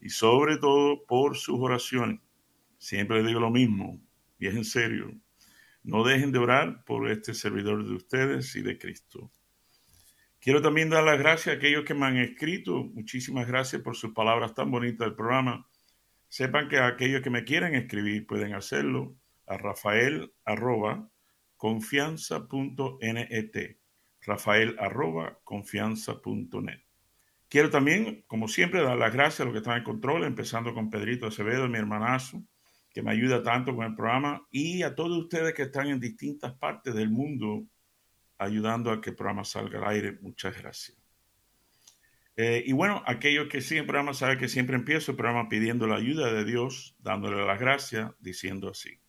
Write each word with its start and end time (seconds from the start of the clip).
y 0.00 0.10
sobre 0.10 0.58
todo 0.58 1.04
por 1.06 1.36
sus 1.36 1.58
oraciones. 1.60 2.20
Siempre 2.78 3.18
les 3.18 3.26
digo 3.26 3.40
lo 3.40 3.50
mismo, 3.50 4.00
y 4.38 4.46
es 4.46 4.54
en 4.54 4.64
serio. 4.64 5.12
No 5.82 6.04
dejen 6.04 6.32
de 6.32 6.38
orar 6.38 6.84
por 6.84 7.10
este 7.10 7.34
servidor 7.34 7.86
de 7.86 7.94
ustedes 7.94 8.54
y 8.56 8.62
de 8.62 8.78
Cristo. 8.78 9.30
Quiero 10.40 10.62
también 10.62 10.90
dar 10.90 11.02
las 11.02 11.18
gracias 11.18 11.54
a 11.54 11.58
aquellos 11.58 11.84
que 11.84 11.94
me 11.94 12.06
han 12.06 12.16
escrito. 12.16 12.84
Muchísimas 12.84 13.48
gracias 13.48 13.82
por 13.82 13.96
sus 13.96 14.12
palabras 14.12 14.54
tan 14.54 14.70
bonitas 14.70 15.06
del 15.06 15.16
programa. 15.16 15.68
Sepan 16.28 16.68
que 16.68 16.78
aquellos 16.78 17.22
que 17.22 17.30
me 17.30 17.44
quieran 17.44 17.74
escribir 17.74 18.26
pueden 18.26 18.54
hacerlo 18.54 19.16
a 19.46 19.56
rafael 19.56 20.32
arroba 20.44 21.10
confianza.net. 21.56 23.76
Rafael 24.20 24.76
confianza.net. 25.44 26.87
Quiero 27.48 27.70
también, 27.70 28.24
como 28.26 28.46
siempre, 28.46 28.82
dar 28.82 28.98
las 28.98 29.12
gracias 29.12 29.40
a 29.40 29.44
los 29.44 29.52
que 29.52 29.58
están 29.58 29.78
en 29.78 29.84
control, 29.84 30.24
empezando 30.24 30.74
con 30.74 30.90
Pedrito 30.90 31.26
Acevedo, 31.26 31.66
mi 31.68 31.78
hermanazo, 31.78 32.42
que 32.92 33.02
me 33.02 33.10
ayuda 33.10 33.42
tanto 33.42 33.74
con 33.74 33.86
el 33.86 33.94
programa, 33.94 34.46
y 34.50 34.82
a 34.82 34.94
todos 34.94 35.16
ustedes 35.16 35.54
que 35.54 35.62
están 35.62 35.88
en 35.88 35.98
distintas 35.98 36.52
partes 36.54 36.94
del 36.94 37.10
mundo 37.10 37.64
ayudando 38.36 38.90
a 38.90 39.00
que 39.00 39.10
el 39.10 39.16
programa 39.16 39.44
salga 39.44 39.78
al 39.78 39.88
aire. 39.88 40.18
Muchas 40.20 40.56
gracias. 40.56 40.98
Eh, 42.36 42.62
y 42.66 42.72
bueno, 42.72 43.02
aquellos 43.06 43.48
que 43.48 43.60
siguen 43.60 43.82
el 43.82 43.86
programa 43.86 44.14
saben 44.14 44.38
que 44.38 44.48
siempre 44.48 44.76
empiezo 44.76 45.10
el 45.10 45.16
programa 45.16 45.48
pidiendo 45.48 45.86
la 45.86 45.96
ayuda 45.96 46.32
de 46.32 46.44
Dios, 46.44 46.94
dándole 47.00 47.44
las 47.44 47.58
gracias, 47.58 48.12
diciendo 48.20 48.70
así. 48.70 49.00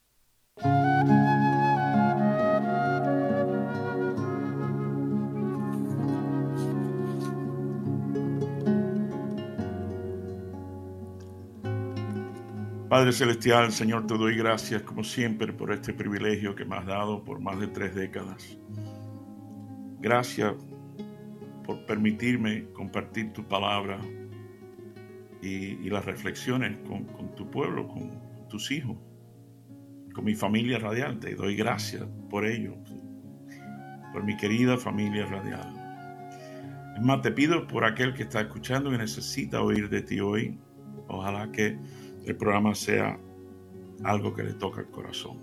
Padre 12.99 13.13
Celestial, 13.13 13.71
Señor, 13.71 14.07
te 14.07 14.17
doy 14.17 14.35
gracias 14.35 14.81
como 14.81 15.05
siempre 15.05 15.53
por 15.53 15.71
este 15.71 15.93
privilegio 15.93 16.53
que 16.53 16.65
me 16.65 16.75
has 16.75 16.85
dado 16.85 17.23
por 17.23 17.39
más 17.39 17.57
de 17.57 17.67
tres 17.67 17.95
décadas. 17.95 18.57
Gracias 20.01 20.53
por 21.63 21.85
permitirme 21.85 22.65
compartir 22.73 23.31
tu 23.31 23.47
palabra 23.47 24.01
y, 25.41 25.89
las 25.89 26.03
reflexiones 26.03 26.77
con, 26.79 27.33
tu 27.37 27.49
pueblo, 27.49 27.87
con 27.87 28.19
tus 28.49 28.69
hijos, 28.69 28.97
con 30.13 30.25
mi 30.25 30.35
familia 30.35 30.77
radial. 30.77 31.21
Te 31.21 31.35
doy 31.35 31.55
gracias 31.55 32.05
por 32.29 32.45
ello, 32.45 32.75
por 34.11 34.25
mi 34.25 34.35
querida 34.35 34.75
familia 34.75 35.25
radial. 35.25 35.73
Es 36.97 37.01
más, 37.01 37.21
te 37.21 37.31
pido 37.31 37.65
por 37.65 37.85
aquel 37.85 38.13
que 38.13 38.23
está 38.23 38.41
escuchando 38.41 38.93
y 38.93 38.97
necesita 38.97 39.61
oír 39.61 39.87
de 39.87 40.01
ti 40.01 40.19
hoy. 40.19 40.59
Ojalá 41.07 41.49
que 41.49 41.79
el 42.31 42.37
programa 42.37 42.75
sea 42.75 43.19
algo 44.03 44.33
que 44.33 44.43
le 44.43 44.53
toca 44.53 44.81
el 44.81 44.87
corazón. 44.87 45.37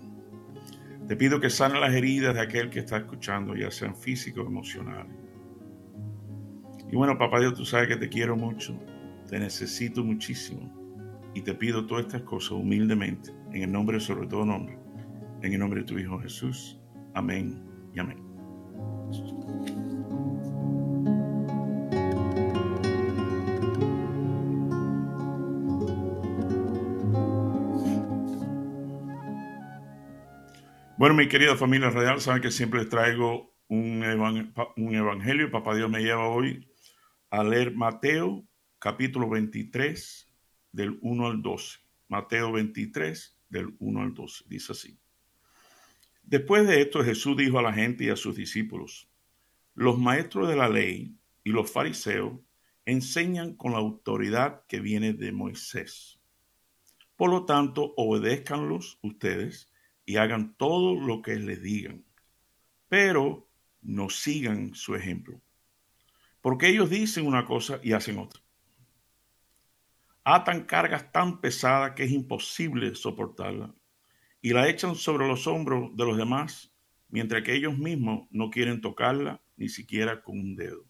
Te 1.07 1.15
pido 1.15 1.39
que 1.39 1.49
sane 1.49 1.79
las 1.79 1.93
heridas 1.93 2.35
de 2.35 2.41
aquel 2.41 2.69
que 2.69 2.79
está 2.79 2.97
escuchando, 2.97 3.55
ya 3.55 3.71
sean 3.71 3.95
físicos 3.95 4.45
o 4.45 4.47
emocionales. 4.47 5.15
Y 6.91 6.95
bueno, 6.95 7.17
papá 7.17 7.39
Dios, 7.39 7.53
tú 7.53 7.65
sabes 7.65 7.87
que 7.87 7.97
te 7.97 8.09
quiero 8.09 8.35
mucho, 8.35 8.77
te 9.29 9.39
necesito 9.39 10.03
muchísimo 10.03 10.73
y 11.33 11.41
te 11.41 11.53
pido 11.53 11.85
todas 11.85 12.05
estas 12.05 12.21
cosas 12.21 12.51
humildemente, 12.51 13.31
en 13.53 13.63
el 13.63 13.71
nombre 13.71 13.99
sobre 13.99 14.27
todo 14.27 14.45
nombre, 14.45 14.77
en 15.41 15.53
el 15.53 15.59
nombre 15.59 15.81
de 15.81 15.87
tu 15.87 15.99
Hijo 15.99 16.19
Jesús. 16.19 16.79
Amén 17.13 17.63
y 17.93 17.99
amén. 17.99 18.17
Bueno, 30.97 31.13
mi 31.13 31.27
querida 31.27 31.55
familia 31.55 31.91
radial, 31.91 32.19
saben 32.21 32.41
que 32.41 32.49
siempre 32.49 32.79
les 32.79 32.89
traigo 32.89 33.53
un, 33.67 34.03
evangelio. 34.03 35.51
Papá 35.51 35.75
Dios 35.75 35.91
me 35.91 36.01
lleva 36.01 36.27
hoy 36.27 36.67
a 37.29 37.43
leer 37.43 37.75
Mateo 37.75 38.43
capítulo 38.79 39.29
23 39.29 40.27
del 40.71 40.97
1 40.99 41.27
al 41.27 41.43
12. 41.43 41.77
Mateo 42.07 42.51
23 42.51 43.37
del 43.47 43.75
1 43.77 44.01
al 44.01 44.15
12. 44.15 44.45
Dice 44.47 44.71
así. 44.71 44.97
Después 46.23 46.67
de 46.67 46.81
esto 46.81 47.03
Jesús 47.03 47.37
dijo 47.37 47.59
a 47.59 47.61
la 47.61 47.73
gente 47.73 48.05
y 48.05 48.09
a 48.09 48.15
sus 48.15 48.35
discípulos, 48.35 49.07
los 49.75 49.99
maestros 49.99 50.49
de 50.49 50.55
la 50.55 50.67
ley 50.67 51.15
y 51.43 51.51
los 51.51 51.71
fariseos 51.71 52.39
enseñan 52.85 53.53
con 53.53 53.73
la 53.73 53.77
autoridad 53.77 54.63
que 54.67 54.79
viene 54.79 55.13
de 55.13 55.31
Moisés. 55.31 56.19
Por 57.15 57.29
lo 57.29 57.45
tanto, 57.45 57.93
obedézcanlos 57.97 58.97
ustedes 59.03 59.69
y 60.07 60.15
hagan 60.15 60.55
todo 60.55 60.95
lo 60.95 61.21
que 61.21 61.35
les 61.35 61.61
digan, 61.61 62.05
pero 62.87 63.45
no 63.81 64.09
sigan 64.09 64.73
su 64.73 64.95
ejemplo, 64.95 65.41
porque 66.41 66.69
ellos 66.69 66.89
dicen 66.89 67.27
una 67.27 67.45
cosa 67.45 67.81
y 67.83 67.91
hacen 67.91 68.17
otra. 68.17 68.41
Atan 70.23 70.63
cargas 70.63 71.11
tan 71.11 71.41
pesadas 71.41 71.91
que 71.91 72.05
es 72.05 72.11
imposible 72.11 72.95
soportarla 72.95 73.75
y 74.41 74.53
la 74.53 74.69
echan 74.69 74.95
sobre 74.95 75.27
los 75.27 75.45
hombros 75.45 75.95
de 75.97 76.05
los 76.05 76.15
demás, 76.15 76.73
mientras 77.09 77.43
que 77.43 77.53
ellos 77.53 77.77
mismos 77.77 78.29
no 78.31 78.49
quieren 78.49 78.79
tocarla 78.79 79.41
ni 79.57 79.67
siquiera 79.67 80.23
con 80.23 80.39
un 80.39 80.55
dedo. 80.55 80.85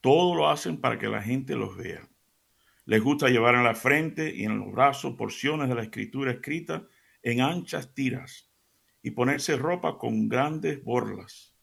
Todo 0.00 0.36
lo 0.36 0.48
hacen 0.48 0.80
para 0.80 0.96
que 0.96 1.08
la 1.08 1.22
gente 1.22 1.56
los 1.56 1.76
vea. 1.76 2.08
Les 2.84 3.02
gusta 3.02 3.28
llevar 3.28 3.56
en 3.56 3.64
la 3.64 3.74
frente 3.74 4.32
y 4.32 4.44
en 4.44 4.60
los 4.60 4.70
brazos 4.70 5.16
porciones 5.16 5.68
de 5.68 5.74
la 5.74 5.82
escritura 5.82 6.30
escrita 6.30 6.86
en 7.22 7.40
anchas 7.40 7.94
tiras 7.94 8.48
y 9.02 9.10
ponerse 9.10 9.56
ropa 9.56 9.98
con 9.98 10.28
grandes 10.28 10.82
borlas. 10.82 11.54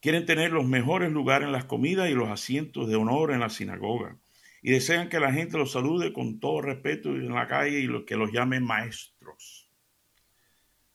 Quieren 0.00 0.26
tener 0.26 0.52
los 0.52 0.66
mejores 0.66 1.12
lugares 1.12 1.46
en 1.46 1.52
las 1.52 1.66
comidas 1.66 2.08
y 2.08 2.14
los 2.14 2.28
asientos 2.28 2.88
de 2.88 2.96
honor 2.96 3.32
en 3.32 3.40
la 3.40 3.50
sinagoga. 3.50 4.16
Y 4.62 4.72
desean 4.72 5.08
que 5.08 5.20
la 5.20 5.32
gente 5.32 5.56
los 5.56 5.72
salude 5.72 6.12
con 6.12 6.38
todo 6.38 6.60
respeto 6.60 7.10
en 7.10 7.32
la 7.32 7.46
calle 7.46 7.80
y 7.80 8.04
que 8.04 8.16
los 8.16 8.30
llame 8.32 8.60
maestros. 8.60 9.70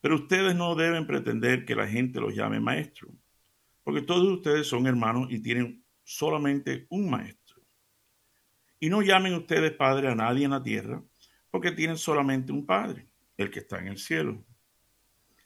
Pero 0.01 0.15
ustedes 0.15 0.55
no 0.55 0.75
deben 0.75 1.07
pretender 1.07 1.65
que 1.65 1.75
la 1.75 1.87
gente 1.87 2.19
los 2.19 2.35
llame 2.35 2.59
maestro, 2.59 3.09
porque 3.83 4.03
todos 4.03 4.27
ustedes 4.27 4.67
son 4.67 4.85
hermanos 4.85 5.27
y 5.31 5.39
tienen 5.39 5.83
solamente 6.03 6.85
un 6.89 7.09
maestro. 7.09 7.63
Y 8.79 8.89
no 8.89 9.01
llamen 9.01 9.33
ustedes 9.33 9.71
padre 9.71 10.09
a 10.09 10.15
nadie 10.15 10.45
en 10.45 10.51
la 10.51 10.61
tierra, 10.61 11.01
porque 11.49 11.71
tienen 11.71 11.97
solamente 11.97 12.51
un 12.51 12.67
padre 12.67 13.07
el 13.37 13.51
que 13.51 13.59
está 13.59 13.79
en 13.79 13.87
el 13.87 13.97
cielo. 13.97 14.45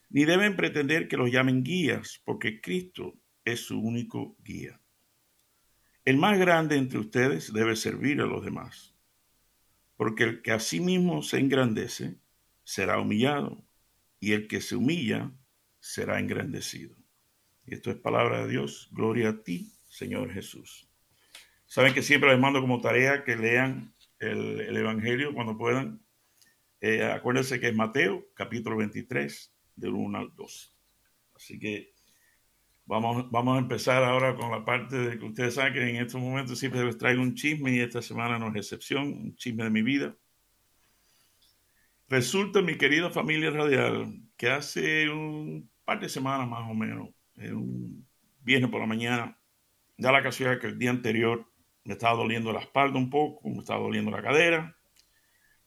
Ni 0.08 0.24
deben 0.24 0.56
pretender 0.56 1.08
que 1.08 1.16
los 1.16 1.30
llamen 1.30 1.62
guías, 1.62 2.20
porque 2.24 2.60
Cristo 2.60 3.14
es 3.44 3.60
su 3.60 3.80
único 3.80 4.36
guía. 4.44 4.80
El 6.04 6.16
más 6.16 6.38
grande 6.38 6.76
entre 6.76 6.98
ustedes 6.98 7.52
debe 7.52 7.76
servir 7.76 8.20
a 8.20 8.26
los 8.26 8.44
demás, 8.44 8.94
porque 9.96 10.24
el 10.24 10.42
que 10.42 10.52
a 10.52 10.60
sí 10.60 10.80
mismo 10.80 11.22
se 11.22 11.38
engrandece 11.38 12.16
será 12.64 12.98
humillado, 12.98 13.64
y 14.18 14.32
el 14.32 14.48
que 14.48 14.60
se 14.60 14.76
humilla 14.76 15.32
será 15.78 16.18
engrandecido. 16.18 16.96
Y 17.66 17.74
esto 17.74 17.90
es 17.90 17.96
palabra 17.96 18.42
de 18.42 18.50
Dios. 18.50 18.88
Gloria 18.92 19.30
a 19.30 19.42
ti, 19.42 19.72
Señor 19.88 20.32
Jesús. 20.32 20.88
Saben 21.66 21.94
que 21.94 22.02
siempre 22.02 22.30
les 22.30 22.40
mando 22.40 22.60
como 22.60 22.80
tarea 22.80 23.22
que 23.22 23.36
lean 23.36 23.94
el, 24.18 24.60
el 24.60 24.76
Evangelio 24.76 25.32
cuando 25.32 25.56
puedan 25.56 26.02
eh, 26.80 27.04
acuérdense 27.04 27.60
que 27.60 27.68
es 27.68 27.74
Mateo, 27.74 28.26
capítulo 28.34 28.76
23, 28.76 29.54
del 29.76 29.94
1 29.94 30.18
al 30.18 30.34
2. 30.34 30.74
Así 31.34 31.58
que 31.58 31.92
vamos, 32.86 33.30
vamos 33.30 33.56
a 33.56 33.60
empezar 33.60 34.02
ahora 34.02 34.34
con 34.34 34.50
la 34.50 34.64
parte 34.64 34.96
de 34.96 35.18
que 35.18 35.24
ustedes 35.24 35.54
saben 35.54 35.74
que 35.74 35.88
en 35.88 35.96
estos 35.96 36.20
momentos 36.20 36.58
siempre 36.58 36.84
les 36.84 36.98
traigo 36.98 37.22
un 37.22 37.34
chisme 37.34 37.72
y 37.72 37.80
esta 37.80 38.02
semana 38.02 38.38
no 38.38 38.48
es 38.48 38.56
excepción, 38.56 39.06
un 39.08 39.36
chisme 39.36 39.64
de 39.64 39.70
mi 39.70 39.82
vida. 39.82 40.16
Resulta, 42.08 42.60
mi 42.60 42.76
querida 42.76 43.10
familia 43.10 43.50
radial, 43.50 44.20
que 44.36 44.50
hace 44.50 45.08
un 45.08 45.70
par 45.84 46.00
de 46.00 46.08
semanas 46.08 46.48
más 46.48 46.68
o 46.68 46.74
menos, 46.74 47.10
un 47.36 48.06
viernes 48.40 48.70
por 48.70 48.80
la 48.80 48.86
mañana, 48.86 49.38
da 49.96 50.10
la 50.10 50.22
casualidad 50.22 50.60
que 50.60 50.66
el 50.66 50.78
día 50.78 50.90
anterior 50.90 51.46
me 51.84 51.92
estaba 51.92 52.16
doliendo 52.16 52.52
la 52.52 52.60
espalda 52.60 52.98
un 52.98 53.10
poco, 53.10 53.48
me 53.48 53.58
estaba 53.58 53.80
doliendo 53.80 54.10
la 54.10 54.22
cadera. 54.22 54.76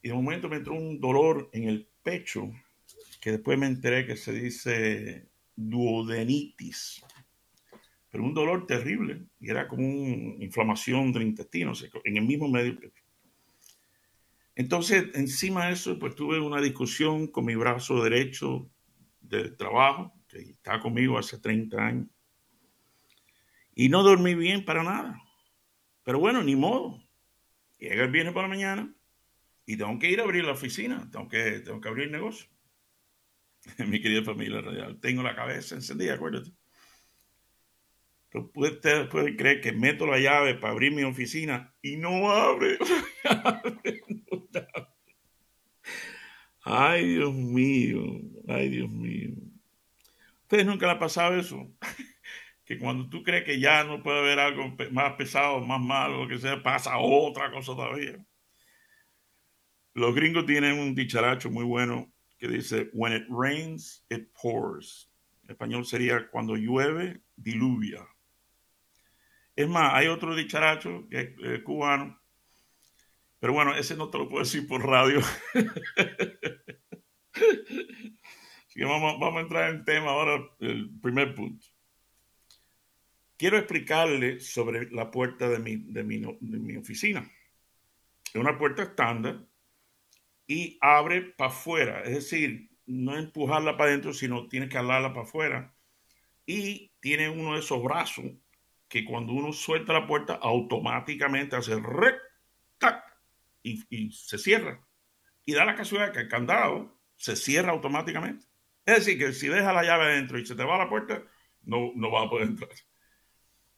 Y 0.03 0.09
de 0.09 0.13
momento 0.13 0.49
me 0.49 0.57
entró 0.57 0.73
un 0.73 0.99
dolor 0.99 1.49
en 1.53 1.63
el 1.63 1.87
pecho, 2.03 2.51
que 3.21 3.31
después 3.31 3.57
me 3.57 3.67
enteré 3.67 4.05
que 4.05 4.17
se 4.17 4.33
dice 4.33 5.29
duodenitis. 5.55 7.01
Pero 8.11 8.25
un 8.25 8.33
dolor 8.33 8.67
terrible. 8.67 9.23
Y 9.39 9.49
era 9.49 9.65
como 9.65 9.87
una 9.87 10.43
inflamación 10.43 11.13
del 11.13 11.23
intestino, 11.23 11.71
en 12.03 12.17
el 12.17 12.25
mismo 12.25 12.49
medio 12.49 12.77
pecho. 12.77 13.01
Entonces, 14.55 15.05
encima 15.13 15.67
de 15.67 15.73
eso, 15.73 15.97
pues 15.97 16.15
tuve 16.15 16.37
una 16.37 16.59
discusión 16.59 17.27
con 17.27 17.45
mi 17.45 17.55
brazo 17.55 18.03
derecho 18.03 18.69
del 19.21 19.55
trabajo, 19.55 20.13
que 20.27 20.41
está 20.41 20.81
conmigo 20.81 21.17
hace 21.17 21.39
30 21.39 21.77
años. 21.77 22.07
Y 23.73 23.87
no 23.87 24.03
dormí 24.03 24.35
bien 24.35 24.65
para 24.65 24.83
nada. 24.83 25.17
Pero 26.03 26.19
bueno, 26.19 26.43
ni 26.43 26.57
modo. 26.57 27.01
Llega 27.79 28.03
el 28.03 28.11
viernes 28.11 28.33
por 28.33 28.43
la 28.43 28.49
mañana 28.49 28.93
y 29.65 29.77
tengo 29.77 29.97
que 29.99 30.09
ir 30.09 30.19
a 30.19 30.23
abrir 30.23 30.43
la 30.43 30.53
oficina, 30.53 31.09
tengo 31.11 31.27
que, 31.29 31.59
tengo 31.61 31.79
que 31.79 31.89
abrir 31.89 32.05
el 32.05 32.11
negocio. 32.11 32.47
Mi 33.87 34.01
querida 34.01 34.23
familia 34.23 34.61
radial, 34.61 34.99
tengo 34.99 35.23
la 35.23 35.35
cabeza 35.35 35.75
encendida, 35.75 36.15
acuérdate. 36.15 36.51
Pero 38.29 38.51
usted 38.53 39.09
puede 39.09 39.35
creer 39.35 39.61
que 39.61 39.71
meto 39.71 40.07
la 40.07 40.17
llave 40.17 40.55
para 40.55 40.73
abrir 40.73 40.91
mi 40.91 41.03
oficina 41.03 41.71
y 41.83 41.97
no 41.97 42.31
abre. 42.31 42.79
Ay, 46.65 47.15
Dios 47.15 47.33
mío, 47.33 48.01
ay, 48.47 48.69
Dios 48.69 48.89
mío. 48.89 49.31
¿Ustedes 50.43 50.65
nunca 50.65 50.85
le 50.85 50.93
ha 50.93 50.99
pasado 50.99 51.35
eso? 51.35 51.69
que 52.65 52.79
cuando 52.79 53.09
tú 53.09 53.21
crees 53.21 53.43
que 53.43 53.59
ya 53.59 53.83
no 53.83 54.01
puede 54.01 54.19
haber 54.19 54.39
algo 54.39 54.73
más 54.91 55.13
pesado, 55.13 55.59
más 55.59 55.81
malo, 55.81 56.23
lo 56.23 56.27
que 56.29 56.39
sea, 56.39 56.63
pasa 56.63 56.97
otra 56.97 57.51
cosa 57.51 57.73
todavía. 57.73 58.25
Los 59.93 60.15
gringos 60.15 60.45
tienen 60.45 60.79
un 60.79 60.95
dicharacho 60.95 61.51
muy 61.51 61.63
bueno 61.63 62.11
que 62.37 62.47
dice, 62.47 62.89
when 62.93 63.13
it 63.13 63.23
rains, 63.29 64.05
it 64.09 64.29
pours. 64.33 65.09
En 65.43 65.51
español 65.51 65.85
sería, 65.85 66.29
cuando 66.29 66.55
llueve, 66.55 67.21
diluvia. 67.35 68.07
Es 69.55 69.69
más, 69.69 69.93
hay 69.93 70.07
otro 70.07 70.35
dicharacho 70.35 71.07
que 71.09 71.19
es 71.19 71.29
eh, 71.43 71.63
cubano, 71.63 72.19
pero 73.39 73.53
bueno, 73.53 73.75
ese 73.75 73.95
no 73.95 74.09
te 74.09 74.17
lo 74.17 74.27
puedo 74.27 74.43
decir 74.43 74.67
por 74.67 74.85
radio. 74.85 75.19
Vamos, 78.75 79.19
vamos 79.19 79.37
a 79.37 79.41
entrar 79.41 79.69
en 79.69 79.85
tema 79.85 80.09
ahora, 80.09 80.43
el 80.59 80.89
primer 80.99 81.35
punto. 81.35 81.67
Quiero 83.37 83.57
explicarle 83.57 84.39
sobre 84.39 84.89
la 84.89 85.11
puerta 85.11 85.47
de 85.47 85.59
mi, 85.59 85.75
de 85.75 86.03
mi, 86.03 86.19
de 86.19 86.59
mi 86.59 86.77
oficina. 86.77 87.29
Es 88.25 88.35
una 88.35 88.57
puerta 88.57 88.81
estándar 88.81 89.45
y 90.53 90.77
abre 90.81 91.21
para 91.21 91.49
afuera. 91.49 92.03
Es 92.03 92.13
decir, 92.13 92.69
no 92.85 93.17
empujarla 93.17 93.75
para 93.75 93.89
adentro, 93.89 94.13
sino 94.13 94.47
tiene 94.47 94.69
que 94.69 94.77
alarla 94.77 95.11
para 95.11 95.25
afuera. 95.25 95.73
Y 96.45 96.91
tiene 96.99 97.27
uno 97.27 97.53
de 97.53 97.61
esos 97.61 97.81
brazos 97.81 98.25
que 98.87 99.03
cuando 99.03 99.33
uno 99.33 99.51
suelta 99.51 99.93
la 99.93 100.05
puerta, 100.05 100.35
automáticamente 100.35 101.55
hace 101.55 101.79
rec, 101.79 102.21
tac, 102.77 103.03
y, 103.63 104.11
se 104.11 104.37
cierra. 104.37 104.85
Y 105.43 105.53
da 105.53 105.65
la 105.65 105.75
casualidad 105.75 106.13
que 106.13 106.19
el 106.19 106.27
candado 106.27 106.99
se 107.15 107.35
cierra 107.35 107.71
automáticamente. 107.71 108.45
Es 108.85 108.97
decir, 108.97 109.17
que 109.17 109.33
si 109.33 109.47
deja 109.47 109.73
la 109.73 109.83
llave 109.83 110.03
adentro 110.03 110.37
y 110.37 110.45
se 110.45 110.53
te 110.53 110.63
va 110.63 110.77
la 110.77 110.89
puerta, 110.89 111.23
no, 111.63 111.93
no 111.95 112.11
va 112.11 112.23
a 112.25 112.29
poder 112.29 112.49
entrar. 112.49 112.69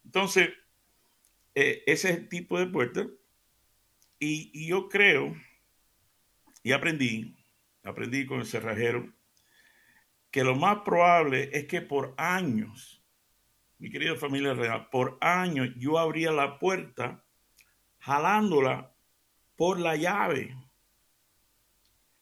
Entonces, 0.04 0.50
eh, 1.54 1.84
ese 1.86 2.10
es 2.10 2.18
el 2.18 2.28
tipo 2.28 2.60
de 2.60 2.68
puerta. 2.68 3.08
Y, 4.20 4.52
y 4.54 4.68
yo 4.68 4.90
creo 4.90 5.36
y 6.66 6.72
aprendí, 6.72 7.38
aprendí 7.84 8.26
con 8.26 8.40
el 8.40 8.48
cerrajero, 8.48 9.14
que 10.32 10.44
lo 10.44 10.56
más 10.56 10.80
probable 10.80 11.52
es 11.54 11.68
que 11.68 11.80
por 11.80 12.16
años, 12.18 13.04
mi 13.78 13.92
querida 13.92 14.16
familia 14.16 14.56
real, 14.56 14.90
por 14.90 15.20
años 15.22 15.70
yo 15.78 16.00
abría 16.00 16.32
la 16.32 16.58
puerta 16.58 17.24
jalándola 18.00 18.96
por 19.56 19.80
la 19.80 19.96
llave 19.96 20.58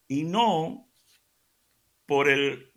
y 0.10 0.24
no 0.24 0.90
por 2.06 2.28
el, 2.28 2.74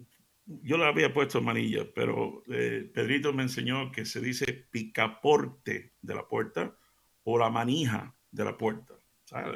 yo 0.46 0.78
le 0.78 0.84
había 0.84 1.12
puesto 1.12 1.40
manilla, 1.40 1.84
pero 1.92 2.44
eh, 2.46 2.88
Pedrito 2.94 3.32
me 3.32 3.42
enseñó 3.42 3.90
que 3.90 4.04
se 4.04 4.20
dice 4.20 4.68
picaporte 4.70 5.94
de 6.00 6.14
la 6.14 6.28
puerta 6.28 6.76
o 7.24 7.36
la 7.36 7.50
manija 7.50 8.14
de 8.30 8.44
la 8.44 8.56
puerta. 8.56 8.95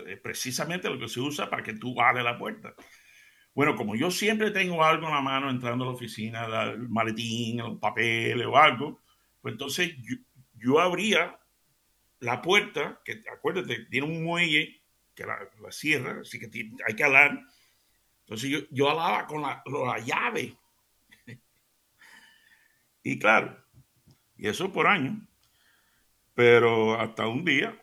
Es 0.07 0.21
precisamente 0.21 0.89
lo 0.89 0.99
que 0.99 1.09
se 1.09 1.21
usa 1.21 1.49
para 1.49 1.63
que 1.63 1.75
tú 1.75 2.01
abres 2.01 2.25
la 2.25 2.37
puerta. 2.37 2.75
Bueno, 3.55 3.77
como 3.77 3.97
yo 3.97 4.11
siempre 4.11 4.51
tengo 4.51 4.85
algo 4.85 5.07
en 5.07 5.15
la 5.15 5.21
mano 5.21 5.51
entrando 5.51 5.85
a 5.85 5.89
la 5.89 5.95
oficina, 5.95 6.45
el 6.65 6.89
maletín, 6.89 7.61
el 7.61 7.79
papel 7.79 8.45
o 8.47 8.57
algo, 8.57 9.01
pues 9.41 9.53
entonces 9.53 9.95
yo, 10.55 10.81
abría 10.81 11.39
la 12.21 12.43
puerta, 12.43 13.01
que 13.05 13.21
acuérdate, 13.33 13.87
tiene 13.87 14.07
un 14.07 14.23
muelle 14.23 14.83
que 15.15 15.25
la, 15.25 15.39
cierra, 15.71 16.21
así 16.21 16.39
que 16.39 16.51
hay 16.87 16.95
que 16.95 17.05
alar. 17.05 17.41
Entonces 18.21 18.51
yo, 18.51 18.59
yo 18.71 18.91
alaba 18.91 19.27
con 19.27 19.43
la, 19.43 19.63
la 19.67 19.99
llave. 19.99 20.57
y 23.03 23.19
claro, 23.19 23.57
y 24.37 24.49
eso 24.49 24.73
por 24.73 24.87
año. 24.87 25.27
Pero 26.35 26.99
hasta 26.99 27.27
un 27.27 27.45
día, 27.45 27.80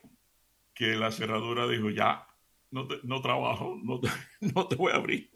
que 0.78 0.96
la 0.96 1.12
cerradura 1.12 1.68
dijo, 1.68 1.90
ya, 1.90 2.28
no, 2.70 2.88
no 3.04 3.20
trabajo, 3.20 3.80
no 3.84 4.00
te, 4.00 4.10
no 4.54 4.68
te 4.68 4.76
voy 4.76 4.92
a 4.92 4.98
abrir. 4.98 5.32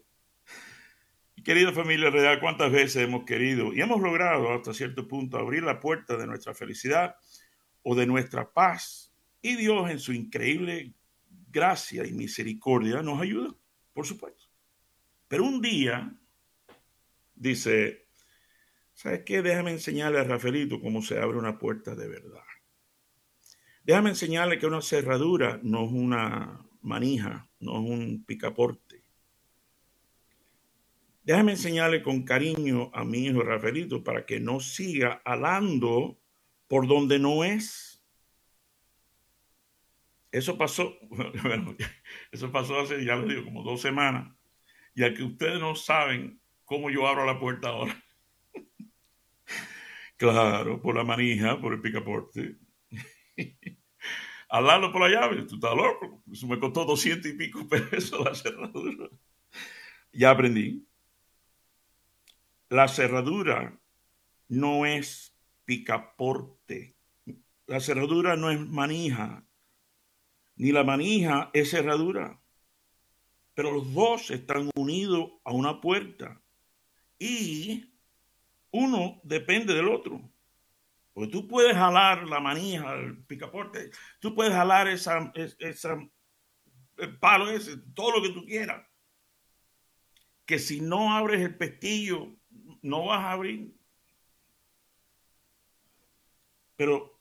querida 1.44 1.72
familia 1.72 2.10
real, 2.10 2.38
¿cuántas 2.38 2.70
veces 2.70 3.02
hemos 3.02 3.24
querido 3.24 3.74
y 3.74 3.80
hemos 3.80 4.00
logrado 4.00 4.52
hasta 4.52 4.72
cierto 4.72 5.08
punto 5.08 5.38
abrir 5.38 5.64
la 5.64 5.80
puerta 5.80 6.16
de 6.16 6.28
nuestra 6.28 6.54
felicidad 6.54 7.16
o 7.82 7.96
de 7.96 8.06
nuestra 8.06 8.52
paz? 8.52 9.12
Y 9.40 9.56
Dios 9.56 9.90
en 9.90 9.98
su 9.98 10.12
increíble 10.12 10.94
gracia 11.50 12.06
y 12.06 12.12
misericordia 12.12 13.02
nos 13.02 13.20
ayuda, 13.20 13.52
por 13.92 14.06
supuesto. 14.06 14.44
Pero 15.26 15.44
un 15.44 15.60
día 15.60 16.14
dice, 17.34 18.06
¿sabes 18.94 19.22
qué? 19.26 19.42
Déjame 19.42 19.72
enseñarle 19.72 20.20
a 20.20 20.24
Rafaelito 20.24 20.80
cómo 20.80 21.02
se 21.02 21.18
abre 21.18 21.36
una 21.36 21.58
puerta 21.58 21.96
de 21.96 22.06
verdad. 22.06 22.44
Déjame 23.84 24.10
enseñarle 24.10 24.58
que 24.58 24.66
una 24.66 24.80
cerradura 24.80 25.58
no 25.62 25.84
es 25.84 25.92
una 25.92 26.64
manija, 26.82 27.48
no 27.58 27.72
es 27.72 27.90
un 27.90 28.24
picaporte. 28.24 29.02
Déjame 31.24 31.52
enseñarle 31.52 32.02
con 32.02 32.22
cariño 32.22 32.90
a 32.92 33.04
mi 33.04 33.26
hijo 33.26 33.42
Rafaelito 33.42 34.02
para 34.02 34.24
que 34.26 34.40
no 34.40 34.60
siga 34.60 35.20
alando 35.24 36.18
por 36.68 36.86
donde 36.86 37.18
no 37.18 37.44
es. 37.44 38.04
Eso 40.30 40.56
pasó, 40.56 40.96
eso 42.32 42.50
pasó 42.50 42.80
hace, 42.80 43.04
ya 43.04 43.16
lo 43.16 43.26
digo, 43.26 43.44
como 43.44 43.62
dos 43.62 43.80
semanas. 43.80 44.34
Y 44.94 45.12
que 45.14 45.22
ustedes 45.22 45.60
no 45.60 45.74
saben 45.74 46.40
cómo 46.64 46.90
yo 46.90 47.06
abro 47.06 47.24
la 47.24 47.38
puerta 47.38 47.68
ahora. 47.68 48.04
claro, 50.16 50.80
por 50.80 50.96
la 50.96 51.04
manija, 51.04 51.60
por 51.60 51.74
el 51.74 51.80
picaporte. 51.80 52.61
Hablarlo 54.48 54.92
por 54.92 55.00
la 55.00 55.08
llave, 55.08 55.42
tú 55.42 55.54
estás 55.54 55.74
loco. 55.74 56.22
Eso 56.30 56.46
me 56.46 56.58
costó 56.58 56.84
doscientos 56.84 57.30
y 57.30 57.34
pico 57.34 57.66
pesos 57.68 58.24
la 58.24 58.34
cerradura. 58.34 59.08
Ya 60.12 60.30
aprendí. 60.30 60.86
La 62.68 62.88
cerradura 62.88 63.78
no 64.48 64.84
es 64.84 65.34
picaporte. 65.64 66.96
La 67.66 67.80
cerradura 67.80 68.36
no 68.36 68.50
es 68.50 68.60
manija. 68.60 69.46
Ni 70.56 70.72
la 70.72 70.84
manija 70.84 71.50
es 71.54 71.70
cerradura. 71.70 72.40
Pero 73.54 73.72
los 73.72 73.92
dos 73.92 74.30
están 74.30 74.70
unidos 74.74 75.32
a 75.44 75.52
una 75.52 75.80
puerta. 75.80 76.42
Y 77.18 77.94
uno 78.70 79.20
depende 79.22 79.74
del 79.74 79.88
otro. 79.88 80.31
Porque 81.12 81.30
tú 81.30 81.46
puedes 81.46 81.74
jalar 81.74 82.26
la 82.26 82.40
manija, 82.40 82.94
el 82.94 83.24
picaporte, 83.24 83.90
tú 84.18 84.34
puedes 84.34 84.52
jalar 84.52 84.88
esa, 84.88 85.32
el 85.34 87.18
palo 87.18 87.50
ese, 87.50 87.76
todo 87.94 88.18
lo 88.18 88.22
que 88.22 88.32
tú 88.32 88.44
quieras. 88.46 88.86
Que 90.46 90.58
si 90.58 90.80
no 90.80 91.12
abres 91.14 91.42
el 91.42 91.56
pestillo, 91.56 92.34
no 92.80 93.06
vas 93.06 93.20
a 93.20 93.32
abrir. 93.32 93.74
Pero 96.76 97.20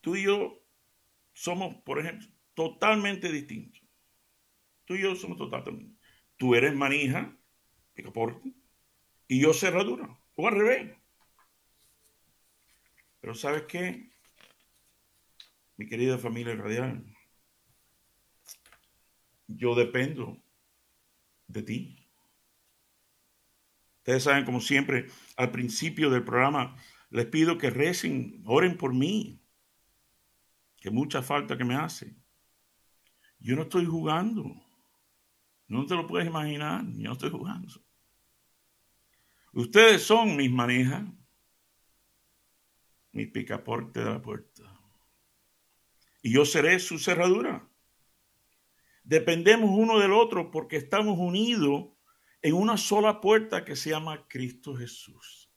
tú 0.00 0.14
y 0.14 0.24
yo 0.24 0.62
somos, 1.32 1.76
por 1.82 1.98
ejemplo, 1.98 2.28
totalmente 2.54 3.32
distintos. 3.32 3.82
Tú 4.84 4.94
y 4.94 5.02
yo 5.02 5.16
somos 5.16 5.38
totalmente. 5.38 5.98
Tú 6.36 6.54
eres 6.54 6.74
manija, 6.74 7.36
picaporte, 7.94 8.52
y 9.26 9.40
yo 9.40 9.52
cerradura, 9.52 10.20
o 10.34 10.46
al 10.46 10.54
revés. 10.54 10.96
Pero 13.26 13.34
¿sabes 13.34 13.64
qué? 13.64 14.08
mi 15.76 15.88
querida 15.88 16.16
familia 16.16 16.54
radial, 16.54 17.04
yo 19.48 19.74
dependo 19.74 20.40
de 21.48 21.62
ti. 21.64 22.08
Ustedes 23.96 24.22
saben, 24.22 24.44
como 24.44 24.60
siempre, 24.60 25.08
al 25.36 25.50
principio 25.50 26.08
del 26.08 26.22
programa, 26.22 26.76
les 27.10 27.26
pido 27.26 27.58
que 27.58 27.68
recen, 27.68 28.44
oren 28.46 28.76
por 28.76 28.94
mí, 28.94 29.42
que 30.76 30.92
mucha 30.92 31.20
falta 31.20 31.58
que 31.58 31.64
me 31.64 31.74
hace. 31.74 32.14
Yo 33.40 33.56
no 33.56 33.62
estoy 33.62 33.86
jugando. 33.86 34.54
No 35.66 35.84
te 35.84 35.96
lo 35.96 36.06
puedes 36.06 36.28
imaginar, 36.28 36.84
yo 36.92 37.08
no 37.08 37.14
estoy 37.14 37.30
jugando. 37.30 37.74
Ustedes 39.52 40.04
son 40.04 40.36
mis 40.36 40.52
manijas, 40.52 41.02
mi 43.16 43.26
picaporte 43.26 44.00
de 44.00 44.10
la 44.10 44.20
puerta. 44.20 44.62
Y 46.22 46.34
yo 46.34 46.44
seré 46.44 46.78
su 46.78 46.98
cerradura. 46.98 47.66
Dependemos 49.02 49.70
uno 49.72 49.98
del 49.98 50.12
otro 50.12 50.50
porque 50.50 50.76
estamos 50.76 51.18
unidos 51.18 51.88
en 52.42 52.54
una 52.54 52.76
sola 52.76 53.20
puerta 53.20 53.64
que 53.64 53.74
se 53.74 53.90
llama 53.90 54.26
Cristo 54.28 54.76
Jesús. 54.76 55.50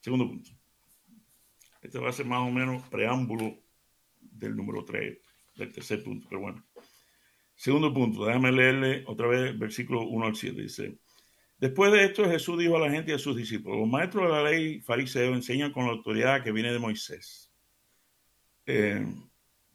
Segundo 0.00 0.28
punto. 0.28 0.50
Este 1.80 1.98
va 1.98 2.10
a 2.10 2.12
ser 2.12 2.26
más 2.26 2.46
o 2.46 2.50
menos 2.50 2.86
preámbulo 2.90 3.58
del 4.20 4.54
número 4.54 4.84
3, 4.84 5.18
del 5.56 5.72
tercer 5.72 6.04
punto, 6.04 6.26
pero 6.28 6.42
bueno. 6.42 6.62
Segundo 7.54 7.92
punto, 7.92 8.26
déjame 8.26 8.52
leerle 8.52 9.04
otra 9.06 9.28
vez 9.28 9.58
versículo 9.58 10.02
1 10.02 10.26
al 10.26 10.36
7. 10.36 10.60
Dice, 10.60 10.98
después 11.60 11.92
de 11.92 12.04
esto 12.04 12.24
Jesús 12.24 12.58
dijo 12.58 12.76
a 12.76 12.80
la 12.80 12.90
gente 12.90 13.12
y 13.12 13.14
a 13.14 13.18
sus 13.18 13.36
discípulos, 13.36 13.78
los 13.78 13.88
maestros 13.88 14.24
de 14.24 14.30
la 14.30 14.42
ley 14.50 14.80
fariseos 14.80 15.36
enseñan 15.36 15.72
con 15.72 15.86
la 15.86 15.92
autoridad 15.92 16.42
que 16.42 16.50
viene 16.50 16.72
de 16.72 16.78
Moisés. 16.78 17.52
Eh, 18.66 19.06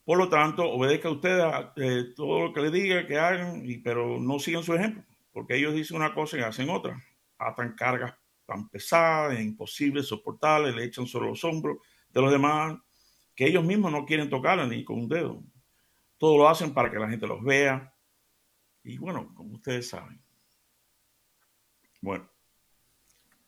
por 0.04 0.18
lo 0.18 0.30
tanto, 0.30 0.64
obedezca 0.70 1.08
a 1.08 1.12
ustedes 1.12 1.44
eh, 1.78 2.14
todo 2.16 2.48
lo 2.48 2.54
que 2.54 2.62
le 2.62 2.72
diga 2.72 3.08
que 3.08 3.18
hagan, 3.18 3.64
pero 3.84 4.20
no 4.20 4.38
sigan 4.40 4.64
su 4.64 4.74
ejemplo, 4.74 5.04
porque 5.32 5.56
ellos 5.56 5.74
dicen 5.74 5.98
una 5.98 6.14
cosa 6.14 6.38
y 6.38 6.42
hacen 6.42 6.70
otra. 6.70 7.02
Atan 7.40 7.76
cargas 7.76 8.14
tan 8.46 8.70
pesadas, 8.70 9.40
imposibles 9.40 10.08
soportarles, 10.08 10.76
le 10.76 10.84
echan 10.84 11.08
sobre 11.08 11.30
los 11.30 11.44
hombros 11.44 11.78
de 12.10 12.22
los 12.22 12.32
demás, 12.32 12.78
que 13.36 13.48
ellos 13.48 13.64
mismos 13.64 13.92
no 13.92 14.06
quieren 14.06 14.30
tocarla 14.30 14.68
ni 14.68 14.84
con 14.86 15.00
un 15.00 15.10
dedo. 15.10 15.44
Todo 16.18 16.38
lo 16.38 16.48
hacen 16.48 16.74
para 16.74 16.90
que 16.90 17.00
la 17.00 17.10
gente 17.10 17.28
los 17.28 17.44
vea. 17.44 17.94
Y 18.84 18.98
bueno, 18.98 19.34
como 19.34 19.56
ustedes 19.56 19.90
saben. 19.90 20.22
Bueno, 22.06 22.30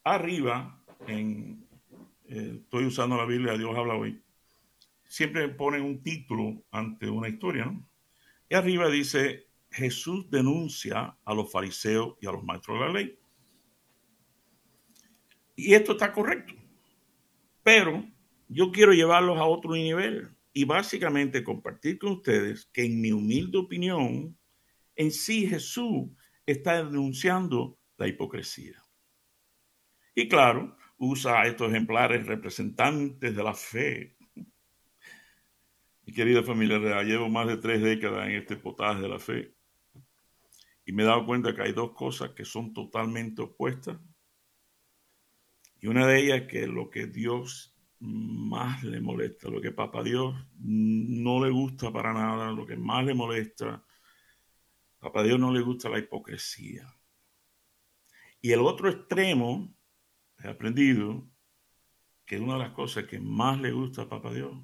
arriba, 0.03 0.83
en, 1.05 1.63
eh, 2.27 2.57
estoy 2.63 2.85
usando 2.85 3.15
la 3.15 3.25
Biblia, 3.25 3.55
Dios 3.55 3.77
habla 3.77 3.93
hoy, 3.93 4.19
siempre 5.03 5.47
ponen 5.49 5.83
un 5.83 6.01
título 6.01 6.65
ante 6.71 7.07
una 7.07 7.29
historia, 7.29 7.65
¿no? 7.65 7.87
Y 8.49 8.55
arriba 8.55 8.89
dice, 8.89 9.45
Jesús 9.69 10.27
denuncia 10.31 11.15
a 11.23 11.33
los 11.35 11.51
fariseos 11.51 12.15
y 12.19 12.25
a 12.25 12.31
los 12.31 12.43
maestros 12.43 12.79
de 12.79 12.85
la 12.87 12.93
ley. 12.93 13.19
Y 15.55 15.75
esto 15.75 15.91
está 15.91 16.11
correcto. 16.11 16.55
Pero 17.61 18.03
yo 18.47 18.71
quiero 18.71 18.91
llevarlos 18.91 19.37
a 19.37 19.45
otro 19.45 19.73
nivel 19.73 20.35
y 20.51 20.63
básicamente 20.63 21.43
compartir 21.43 21.99
con 21.99 22.13
ustedes 22.13 22.65
que 22.73 22.85
en 22.85 22.99
mi 22.99 23.11
humilde 23.11 23.59
opinión, 23.59 24.35
en 24.95 25.11
sí 25.11 25.45
Jesús 25.45 26.09
está 26.47 26.83
denunciando 26.83 27.76
la 27.97 28.07
hipocresía. 28.07 28.81
Y 30.15 30.27
claro, 30.27 30.77
usa 30.97 31.41
a 31.41 31.47
estos 31.47 31.69
ejemplares 31.69 32.25
representantes 32.25 33.35
de 33.35 33.43
la 33.43 33.53
fe. 33.53 34.17
Mi 36.03 36.13
querida 36.13 36.41
familia 36.41 37.03
llevo 37.03 37.29
más 37.29 37.47
de 37.47 37.57
tres 37.57 37.81
décadas 37.81 38.27
en 38.27 38.35
este 38.35 38.57
potaje 38.57 39.01
de 39.01 39.09
la 39.09 39.19
fe 39.19 39.57
y 40.87 40.93
me 40.93 41.03
he 41.03 41.05
dado 41.05 41.25
cuenta 41.25 41.53
que 41.53 41.61
hay 41.61 41.73
dos 41.73 41.91
cosas 41.91 42.31
que 42.31 42.45
son 42.45 42.73
totalmente 42.73 43.41
opuestas. 43.41 43.99
Y 45.81 45.87
una 45.87 46.07
de 46.07 46.17
ellas 46.17 46.41
es 46.43 46.47
que 46.47 46.65
lo 46.65 46.89
que 46.89 47.07
Dios 47.07 47.77
más 47.99 48.83
le 48.85 49.01
molesta, 49.01 49.49
lo 49.49 49.59
que 49.59 49.73
Papá 49.73 50.01
Dios 50.01 50.33
no 50.55 51.43
le 51.43 51.51
gusta 51.51 51.91
para 51.91 52.13
nada, 52.13 52.53
lo 52.53 52.65
que 52.65 52.77
más 52.77 53.03
le 53.05 53.13
molesta, 53.13 53.85
Papá 54.97 55.23
Dios 55.23 55.37
no 55.37 55.51
le 55.51 55.59
gusta 55.59 55.89
la 55.89 55.99
hipocresía. 55.99 56.87
Y 58.41 58.51
el 58.51 58.61
otro 58.61 58.89
extremo, 58.89 59.73
he 60.43 60.47
aprendido 60.47 61.27
que 62.25 62.39
una 62.39 62.53
de 62.53 62.59
las 62.59 62.71
cosas 62.71 63.05
que 63.05 63.19
más 63.19 63.59
le 63.59 63.71
gusta 63.71 64.03
a 64.03 64.09
Papá 64.09 64.33
Dios 64.33 64.55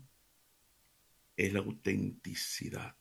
es 1.35 1.53
la 1.53 1.59
autenticidad. 1.59 2.95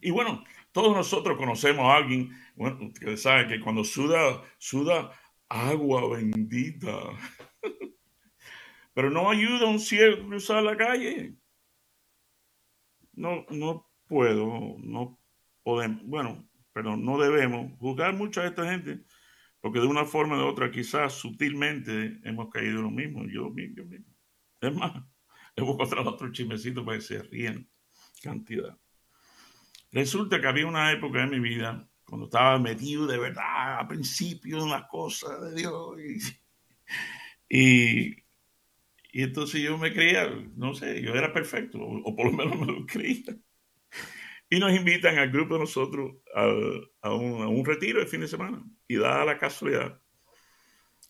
Y 0.00 0.10
bueno, 0.10 0.44
todos 0.72 0.94
nosotros 0.94 1.38
conocemos 1.38 1.84
a 1.84 1.96
alguien 1.96 2.30
bueno, 2.56 2.92
que 2.92 3.16
sabe 3.16 3.46
que 3.46 3.60
cuando 3.60 3.84
suda, 3.84 4.42
suda 4.58 5.12
agua 5.48 6.08
bendita. 6.08 6.92
Pero 8.94 9.10
no 9.10 9.30
ayuda 9.30 9.66
a 9.66 9.70
un 9.70 9.80
ciego 9.80 10.22
a 10.22 10.26
cruzar 10.26 10.62
la 10.62 10.76
calle. 10.76 11.34
No, 13.14 13.46
no 13.50 13.88
puedo, 14.06 14.76
no 14.78 15.18
podemos, 15.62 16.02
bueno, 16.04 16.48
pero 16.72 16.96
no 16.96 17.18
debemos 17.18 17.72
juzgar 17.78 18.14
mucho 18.14 18.40
a 18.40 18.46
esta 18.46 18.70
gente, 18.70 19.04
porque 19.62 19.78
de 19.78 19.86
una 19.86 20.04
forma 20.04 20.34
o 20.34 20.38
de 20.38 20.44
otra, 20.44 20.72
quizás 20.72 21.14
sutilmente 21.14 22.18
hemos 22.24 22.50
caído 22.50 22.78
en 22.78 22.82
lo 22.82 22.90
mismo, 22.90 23.24
yo 23.28 23.48
mismo. 23.48 23.84
Es 24.60 24.74
más, 24.74 24.92
le 25.56 25.62
voy 25.62 25.74
a 25.74 25.78
contar 25.78 26.00
otro 26.00 26.32
chismecito 26.32 26.84
para 26.84 26.98
que 26.98 27.04
se 27.04 27.22
ríen 27.22 27.70
cantidad. 28.20 28.76
Resulta 29.92 30.40
que 30.40 30.48
había 30.48 30.66
una 30.66 30.90
época 30.90 31.22
en 31.22 31.30
mi 31.30 31.38
vida 31.38 31.88
cuando 32.04 32.26
estaba 32.26 32.58
metido 32.58 33.06
de 33.06 33.18
verdad 33.18 33.78
a 33.78 33.86
principio 33.86 34.64
en 34.64 34.70
las 34.70 34.84
cosas 34.88 35.40
de 35.40 35.54
Dios 35.54 35.96
y, 37.48 38.16
y 39.12 39.22
entonces 39.22 39.62
yo 39.62 39.78
me 39.78 39.92
creía, 39.92 40.28
no 40.56 40.74
sé, 40.74 41.00
yo 41.02 41.14
era 41.14 41.32
perfecto, 41.32 41.78
o, 41.78 42.16
por 42.16 42.26
lo 42.26 42.32
menos 42.32 42.58
me 42.58 42.66
lo 42.66 42.84
creía. 42.84 43.36
Y 44.52 44.58
nos 44.58 44.74
invitan 44.74 45.16
al 45.16 45.30
grupo 45.30 45.54
de 45.54 45.60
nosotros 45.60 46.12
a, 46.34 47.14
un, 47.14 47.64
retiro 47.64 48.00
de 48.00 48.06
fin 48.06 48.20
de 48.20 48.28
semana. 48.28 48.62
Y 48.86 48.96
da 48.96 49.24
la 49.24 49.38
casualidad 49.38 49.98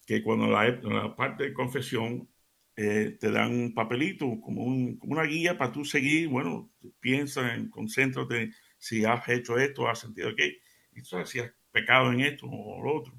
que 0.06 0.22
cuando 0.22 0.46
la, 0.46 1.16
parte 1.16 1.42
de 1.42 1.52
confesión 1.52 2.28
eh, 2.76 3.16
te 3.18 3.32
dan 3.32 3.50
un 3.50 3.74
papelito, 3.74 4.40
como, 4.40 4.62
una 4.62 5.24
guía 5.24 5.58
para 5.58 5.72
tú 5.72 5.84
seguir, 5.84 6.28
bueno, 6.28 6.70
piensa, 7.00 7.42
concéntrate 7.70 8.52
si 8.78 9.04
has 9.04 9.28
hecho 9.28 9.58
esto, 9.58 9.88
has 9.88 9.98
sentido 9.98 10.28
aquello, 10.28 10.58
y 10.94 11.02
tú 11.02 11.16
si 11.26 11.40
has 11.40 11.52
pecado 11.72 12.12
en 12.12 12.20
esto 12.20 12.46
o 12.46 12.80
lo 12.80 12.94
otro. 12.94 13.12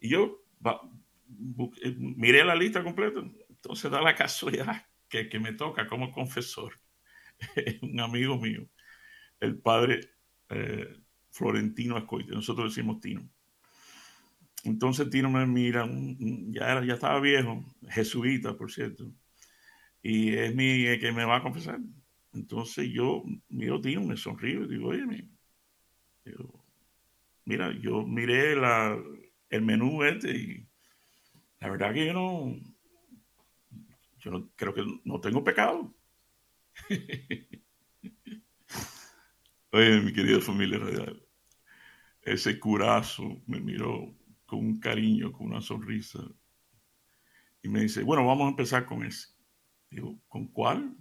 Y 0.00 0.10
yo 0.10 0.44
eh, 1.82 1.94
miré 1.96 2.44
la 2.44 2.54
lista 2.54 2.82
completa, 2.82 3.20
entonces 3.48 3.90
da 3.90 4.02
la 4.02 4.14
casualidad 4.14 4.86
que, 5.08 5.30
que 5.30 5.38
me 5.38 5.54
toca 5.54 5.86
como 5.86 6.12
confesor 6.12 6.74
un 7.80 8.00
amigo 8.00 8.36
mío, 8.36 8.68
el 9.40 9.58
padre 9.58 10.00
eh, 10.50 11.00
Florentino 11.30 11.96
Ascoite, 11.96 12.32
nosotros 12.32 12.74
decimos 12.74 13.00
Tino. 13.00 13.28
Entonces 14.64 15.08
Tino 15.08 15.30
me 15.30 15.46
mira, 15.46 15.88
ya, 15.88 16.70
era, 16.70 16.84
ya 16.84 16.94
estaba 16.94 17.18
viejo, 17.20 17.64
jesuita, 17.88 18.56
por 18.56 18.70
cierto, 18.70 19.10
y 20.02 20.34
es 20.34 20.54
mi 20.54 20.98
que 20.98 21.12
me 21.12 21.24
va 21.24 21.36
a 21.36 21.42
confesar. 21.42 21.80
Entonces 22.32 22.90
yo 22.92 23.24
miro 23.48 23.80
Tino, 23.80 24.02
me 24.02 24.16
sonrío 24.16 24.64
y 24.64 24.68
digo, 24.68 24.88
oye, 24.88 25.04
mira, 27.44 27.72
yo 27.80 28.06
miré 28.06 28.54
la, 28.54 28.98
el 29.48 29.62
menú 29.62 30.04
este 30.04 30.30
y 30.30 30.66
la 31.60 31.70
verdad 31.70 31.94
que 31.94 32.06
yo 32.06 32.12
no, 32.12 32.56
yo 34.18 34.30
no, 34.30 34.50
creo 34.56 34.74
que 34.74 34.84
no 35.04 35.20
tengo 35.20 35.42
pecado. 35.42 35.94
Oye, 39.72 40.00
mi 40.00 40.12
querida 40.12 40.40
familia 40.40 40.78
radial, 40.78 41.22
ese 42.22 42.58
curazo 42.58 43.40
me 43.46 43.60
miró 43.60 44.12
con 44.44 44.58
un 44.58 44.80
cariño, 44.80 45.30
con 45.30 45.46
una 45.46 45.60
sonrisa, 45.60 46.18
y 47.62 47.68
me 47.68 47.82
dice, 47.82 48.02
bueno, 48.02 48.26
vamos 48.26 48.46
a 48.46 48.50
empezar 48.50 48.84
con 48.84 49.04
ese. 49.04 49.28
Digo, 49.88 50.20
¿con 50.26 50.48
cuál? 50.48 50.96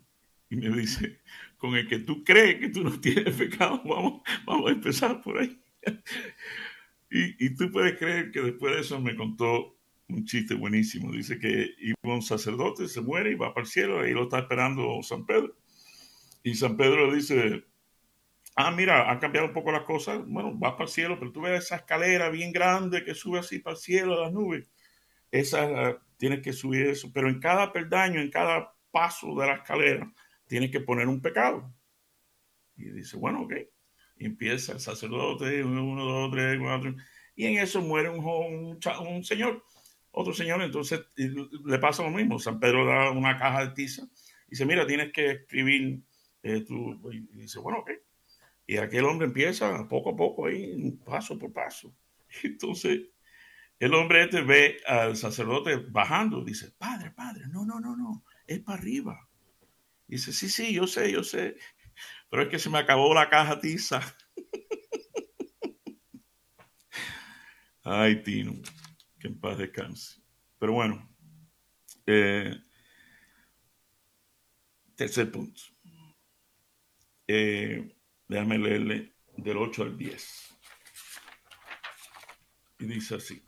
Y 0.52 0.56
me 0.56 0.70
dice, 0.70 1.22
con 1.58 1.76
el 1.76 1.88
que 1.88 2.00
tú 2.00 2.24
crees 2.24 2.60
que 2.60 2.70
tú 2.70 2.84
no 2.84 2.92
tienes 3.02 3.36
pecado, 3.36 3.82
vamos, 3.86 4.22
vamos 4.46 4.70
a 4.70 4.74
empezar 4.74 5.20
por 5.22 5.40
ahí. 5.40 5.60
y, 7.10 7.46
y 7.46 7.56
tú 7.56 7.72
puedes 7.72 7.98
creer 7.98 8.32
que 8.32 8.42
después 8.42 8.76
de 8.76 8.82
eso 8.82 9.02
me 9.02 9.16
contó 9.16 9.80
un 10.10 10.26
chiste 10.26 10.54
buenísimo. 10.54 11.12
Dice 11.12 11.40
que 11.40 11.74
iba 11.80 12.14
un 12.14 12.22
sacerdote, 12.22 12.88
se 12.88 13.02
muere 13.02 13.32
y 13.32 13.36
va 13.36 13.52
para 13.52 13.64
el 13.64 13.72
cielo, 13.72 14.02
ahí 14.02 14.12
lo 14.12 14.24
está 14.24 14.40
esperando 14.40 15.02
San 15.02 15.26
Pedro. 15.26 15.56
Y 16.44 16.54
San 16.54 16.78
Pedro 16.78 17.10
le 17.10 17.16
dice, 17.16 17.66
ah, 18.60 18.72
mira, 18.72 19.10
han 19.10 19.20
cambiado 19.20 19.48
un 19.48 19.54
poco 19.54 19.72
las 19.72 19.84
cosas, 19.84 20.20
bueno, 20.28 20.58
va 20.60 20.74
para 20.74 20.84
el 20.84 20.90
cielo, 20.90 21.18
pero 21.18 21.32
tú 21.32 21.42
ves 21.42 21.64
esa 21.64 21.78
escalera 21.78 22.30
bien 22.30 22.52
grande 22.52 23.06
que 23.06 23.16
sube 23.16 23.40
así 23.40 23.60
para 23.60 23.76
el 23.76 23.82
cielo, 23.82 24.16
a 24.16 24.24
las 24.24 24.34
nubes. 24.34 24.68
Esa, 25.32 25.98
tienes 26.18 26.42
que 26.42 26.52
subir 26.52 26.88
eso, 26.88 27.10
pero 27.14 27.30
en 27.30 27.40
cada 27.40 27.72
peldaño, 27.72 28.20
en 28.20 28.30
cada 28.30 28.74
paso 28.92 29.34
de 29.36 29.48
la 29.48 29.56
escalera 29.56 30.12
tienes 30.46 30.72
que 30.72 30.82
poner 30.82 31.08
un 31.08 31.22
pecado. 31.22 31.74
Y 32.76 32.90
dice, 32.90 33.16
bueno, 33.16 33.44
ok. 33.44 33.54
Y 34.18 34.26
empieza 34.26 34.74
el 34.74 34.82
sacerdote, 34.82 35.64
uno, 35.64 36.04
dos, 36.04 36.32
tres, 36.32 36.60
cuatro. 36.60 36.96
Y 37.36 37.46
en 37.46 37.60
eso 37.60 37.82
muere 37.82 38.10
un, 38.10 38.26
un, 38.26 39.24
señor, 39.24 39.64
otro 40.12 40.34
señor. 40.34 40.62
Entonces 40.62 41.02
le 41.16 41.80
pasa 41.80 42.04
lo 42.04 42.10
mismo. 42.10 42.40
San 42.40 42.60
Pedro 42.60 42.86
da 42.86 43.12
una 43.12 43.38
caja 43.38 43.68
de 43.68 43.74
tiza 43.74 44.04
y 44.48 44.52
dice, 44.52 44.66
mira, 44.66 44.86
tienes 44.86 45.14
que 45.14 45.32
escribir 45.32 46.02
eh. 46.44 46.66
Y 47.12 47.38
dice, 47.38 47.60
bueno, 47.60 47.80
ok. 47.80 47.92
Y 48.70 48.78
aquel 48.78 49.06
hombre 49.06 49.26
empieza 49.26 49.88
poco 49.88 50.12
a 50.12 50.16
poco 50.16 50.46
ahí, 50.46 50.92
paso 51.04 51.40
por 51.40 51.52
paso. 51.52 51.92
Entonces 52.44 53.08
el 53.80 53.96
hombre 53.96 54.26
este 54.26 54.44
ve 54.44 54.78
al 54.86 55.18
sacerdote 55.18 55.78
bajando, 55.78 56.44
dice, 56.44 56.70
padre, 56.78 57.10
padre, 57.10 57.48
no, 57.48 57.66
no, 57.66 57.80
no, 57.80 57.98
no, 57.98 58.24
es 58.46 58.60
para 58.60 58.78
arriba. 58.78 59.28
Dice, 60.06 60.32
sí, 60.32 60.50
sí, 60.50 60.72
yo 60.72 60.86
sé, 60.86 61.12
yo 61.12 61.24
sé, 61.24 61.58
pero 62.30 62.44
es 62.44 62.50
que 62.50 62.60
se 62.60 62.70
me 62.70 62.78
acabó 62.78 63.12
la 63.12 63.28
caja 63.28 63.60
tiza. 63.60 64.02
Ay, 67.82 68.22
Tino, 68.22 68.54
que 69.18 69.30
en 69.30 69.40
paz 69.40 69.58
descanse. 69.58 70.22
Pero 70.60 70.74
bueno, 70.74 71.10
eh, 72.06 72.56
tercer 74.96 75.32
punto. 75.32 75.60
Eh, 77.26 77.96
déjame 78.30 78.60
leerle 78.60 79.16
del 79.36 79.58
8 79.58 79.84
al 79.84 79.98
10. 79.98 80.58
Y 82.80 82.86
dice 82.86 83.16
así. 83.16 83.44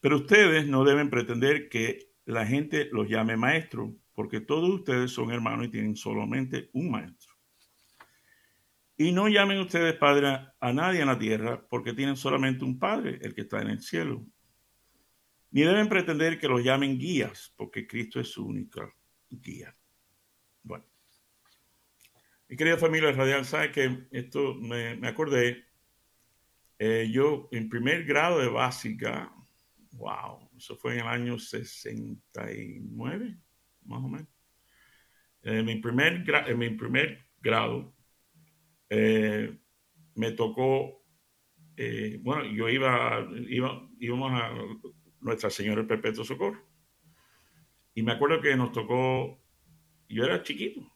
Pero 0.00 0.16
ustedes 0.16 0.66
no 0.66 0.82
deben 0.84 1.10
pretender 1.10 1.68
que 1.68 2.10
la 2.24 2.44
gente 2.44 2.88
los 2.90 3.08
llame 3.08 3.36
maestro, 3.36 3.94
porque 4.14 4.40
todos 4.40 4.68
ustedes 4.68 5.12
son 5.12 5.30
hermanos 5.30 5.66
y 5.66 5.70
tienen 5.70 5.94
solamente 5.94 6.70
un 6.72 6.90
maestro. 6.90 7.32
Y 8.96 9.12
no 9.12 9.28
llamen 9.28 9.60
ustedes 9.60 9.94
padre 9.96 10.48
a 10.60 10.72
nadie 10.72 11.00
en 11.00 11.06
la 11.06 11.18
tierra, 11.18 11.64
porque 11.68 11.92
tienen 11.92 12.16
solamente 12.16 12.64
un 12.64 12.78
padre, 12.78 13.18
el 13.22 13.34
que 13.34 13.42
está 13.42 13.60
en 13.62 13.68
el 13.68 13.80
cielo. 13.80 14.24
Ni 15.50 15.62
deben 15.62 15.88
pretender 15.88 16.38
que 16.38 16.48
los 16.48 16.64
llamen 16.64 16.98
guías, 16.98 17.52
porque 17.56 17.86
Cristo 17.86 18.20
es 18.20 18.28
su 18.28 18.44
única 18.46 18.92
guía. 19.28 19.76
Bueno, 20.62 20.84
mi 22.52 22.56
querida 22.58 22.76
familia 22.76 23.10
radial, 23.12 23.46
sabe 23.46 23.72
que 23.72 24.08
esto 24.10 24.54
me, 24.56 25.08
acordé. 25.08 25.64
Eh, 26.78 27.08
yo 27.10 27.48
en 27.50 27.70
primer 27.70 28.04
grado 28.04 28.40
de 28.40 28.48
básica, 28.48 29.32
Wow, 29.92 30.50
eso 30.54 30.76
fue 30.76 30.92
en 30.92 31.00
el 31.00 31.06
año 31.06 31.38
69, 31.38 33.38
más 33.86 34.04
o 34.04 34.08
menos. 34.08 34.28
En 35.42 35.64
mi 35.64 35.76
primer, 35.76 36.26
mi 36.54 36.68
primer 36.70 37.24
grado, 37.40 37.94
eh, 38.90 39.58
me 40.14 40.32
tocó, 40.32 41.02
eh, 41.78 42.18
bueno, 42.20 42.44
yo 42.44 42.68
iba, 42.68 43.26
iba, 43.48 43.88
íbamos 43.98 44.30
a 44.30 44.50
Nuestra 45.20 45.48
Señora 45.48 45.76
del 45.76 45.86
Perpetuo 45.86 46.22
Socorro. 46.22 46.62
Y 47.94 48.02
me 48.02 48.12
acuerdo 48.12 48.42
que 48.42 48.54
nos 48.56 48.72
tocó, 48.72 49.42
yo 50.06 50.24
era 50.24 50.42
chiquito, 50.42 50.91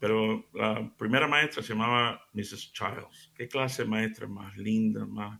pero 0.00 0.48
la 0.54 0.92
primera 0.96 1.28
maestra 1.28 1.62
se 1.62 1.74
llamaba 1.74 2.20
Mrs. 2.32 2.72
Childs. 2.72 3.32
¿Qué 3.36 3.46
clase 3.46 3.84
de 3.84 3.88
maestra 3.88 4.26
más 4.26 4.56
linda, 4.56 5.06
más 5.06 5.38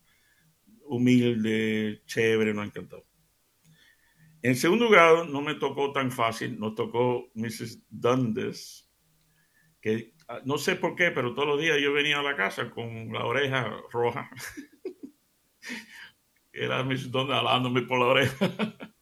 humilde, 0.90 2.02
chévere, 2.04 2.52
nos 2.52 2.66
encantó. 2.66 3.06
En 4.42 4.56
segundo 4.56 4.88
grado 4.88 5.24
no 5.24 5.40
me 5.40 5.54
tocó 5.54 5.92
tan 5.92 6.10
fácil, 6.10 6.58
nos 6.58 6.74
tocó 6.74 7.30
Mrs. 7.34 7.84
Dundas, 7.88 8.90
que 9.80 10.14
ah, 10.28 10.40
no 10.44 10.58
sé 10.58 10.76
por 10.76 10.96
qué, 10.96 11.10
pero 11.10 11.34
todos 11.34 11.48
los 11.48 11.60
días 11.60 11.78
yo 11.80 11.92
venía 11.92 12.18
a 12.18 12.22
la 12.22 12.36
casa 12.36 12.70
con 12.70 13.12
la 13.12 13.24
oreja 13.24 13.70
roja. 13.92 14.30
Era 16.52 16.82
Mrs. 16.82 17.10
Dundas 17.10 17.38
hablándome 17.38 17.82
por 17.82 18.00
la 18.00 18.06
oreja. 18.06 18.50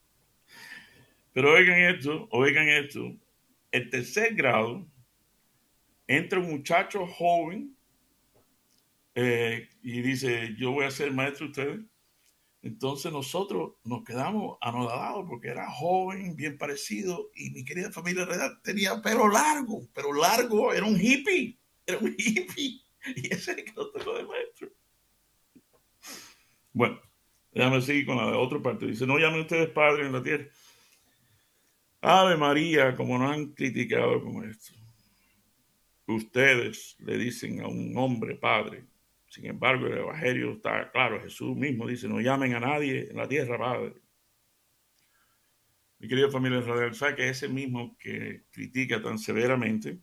pero 1.32 1.54
oigan 1.54 1.80
esto, 1.80 2.28
oigan 2.32 2.68
esto. 2.68 3.16
El 3.70 3.88
tercer 3.88 4.34
grado 4.34 4.86
entra 6.08 6.40
un 6.40 6.50
muchacho 6.50 7.06
joven 7.06 7.76
eh, 9.14 9.68
y 9.82 10.00
dice, 10.00 10.54
yo 10.58 10.72
voy 10.72 10.86
a 10.86 10.90
ser 10.90 11.12
maestro 11.12 11.46
de 11.46 11.50
ustedes. 11.50 11.80
Entonces 12.62 13.12
nosotros 13.12 13.74
nos 13.84 14.02
quedamos 14.02 14.58
anodadados 14.60 15.24
porque 15.28 15.48
era 15.48 15.70
joven, 15.70 16.34
bien 16.34 16.58
parecido, 16.58 17.30
y 17.34 17.50
mi 17.50 17.64
querida 17.64 17.92
familia 17.92 18.26
tenía 18.64 19.00
pelo 19.00 19.28
largo, 19.28 19.86
pero 19.94 20.12
largo, 20.12 20.72
era 20.72 20.84
un 20.84 21.00
hippie, 21.00 21.56
era 21.86 21.98
un 21.98 22.14
hippie, 22.18 22.82
y 23.14 23.26
ese 23.26 23.52
es 23.52 23.58
el 23.58 23.64
que 23.64 23.72
nos 23.74 23.92
tocó 23.92 24.16
de 24.16 24.24
maestro. 24.24 24.70
Bueno, 26.72 27.00
déjame 27.52 27.80
seguir 27.80 28.06
con 28.06 28.16
la 28.16 28.36
otra 28.36 28.60
parte. 28.60 28.86
Dice, 28.86 29.06
no 29.06 29.18
llamen 29.18 29.40
ustedes 29.40 29.70
padres 29.70 30.06
en 30.06 30.12
la 30.12 30.22
tierra. 30.22 30.46
Ave 32.00 32.36
María, 32.36 32.94
como 32.94 33.18
nos 33.18 33.32
han 33.32 33.46
criticado 33.52 34.22
como 34.22 34.44
esto. 34.44 34.77
Ustedes 36.08 36.96
le 36.98 37.16
dicen 37.16 37.60
a 37.60 37.68
un 37.68 37.96
hombre 37.96 38.34
padre 38.34 38.84
sin 39.28 39.46
embargo, 39.46 39.86
el 39.86 39.98
Evangelio 39.98 40.52
está 40.52 40.90
claro. 40.90 41.20
Jesús 41.20 41.54
mismo 41.54 41.86
dice, 41.86 42.08
no 42.08 42.20
llamen 42.20 42.54
a 42.54 42.60
nadie 42.60 43.08
en 43.10 43.16
la 43.16 43.28
tierra, 43.28 43.58
Padre. 43.58 43.94
Mi 45.98 46.08
querida 46.08 46.30
familia 46.30 46.60
radial, 46.60 46.94
sabe 46.94 47.16
que 47.16 47.28
ese 47.28 47.48
mismo 47.48 47.96
que 47.98 48.44
critica 48.50 49.02
tan 49.02 49.18
severamente 49.18 49.98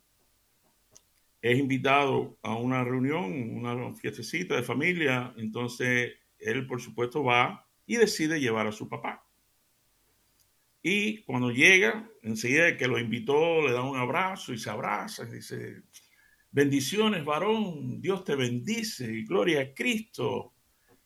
es 1.41 1.57
invitado 1.57 2.37
a 2.41 2.55
una 2.55 2.83
reunión, 2.83 3.55
una 3.55 3.93
fiestecita 3.93 4.55
de 4.55 4.63
familia, 4.63 5.33
entonces 5.37 6.13
él 6.37 6.67
por 6.67 6.81
supuesto 6.81 7.23
va 7.23 7.65
y 7.85 7.95
decide 7.95 8.39
llevar 8.39 8.67
a 8.67 8.71
su 8.71 8.89
papá. 8.89 9.25
Y 10.87 11.23
cuando 11.23 11.49
llega, 11.49 12.07
enseguida 12.21 12.77
que 12.77 12.87
lo 12.87 12.99
invitó, 12.99 13.63
le 13.63 13.73
da 13.73 13.81
un 13.81 13.97
abrazo 13.97 14.53
y 14.53 14.59
se 14.59 14.69
abraza 14.69 15.23
y 15.23 15.31
dice, 15.37 15.81
bendiciones, 16.51 17.25
varón, 17.25 17.99
Dios 17.99 18.23
te 18.23 18.35
bendice, 18.35 19.11
y 19.11 19.25
gloria 19.25 19.61
a 19.61 19.73
Cristo. 19.73 20.53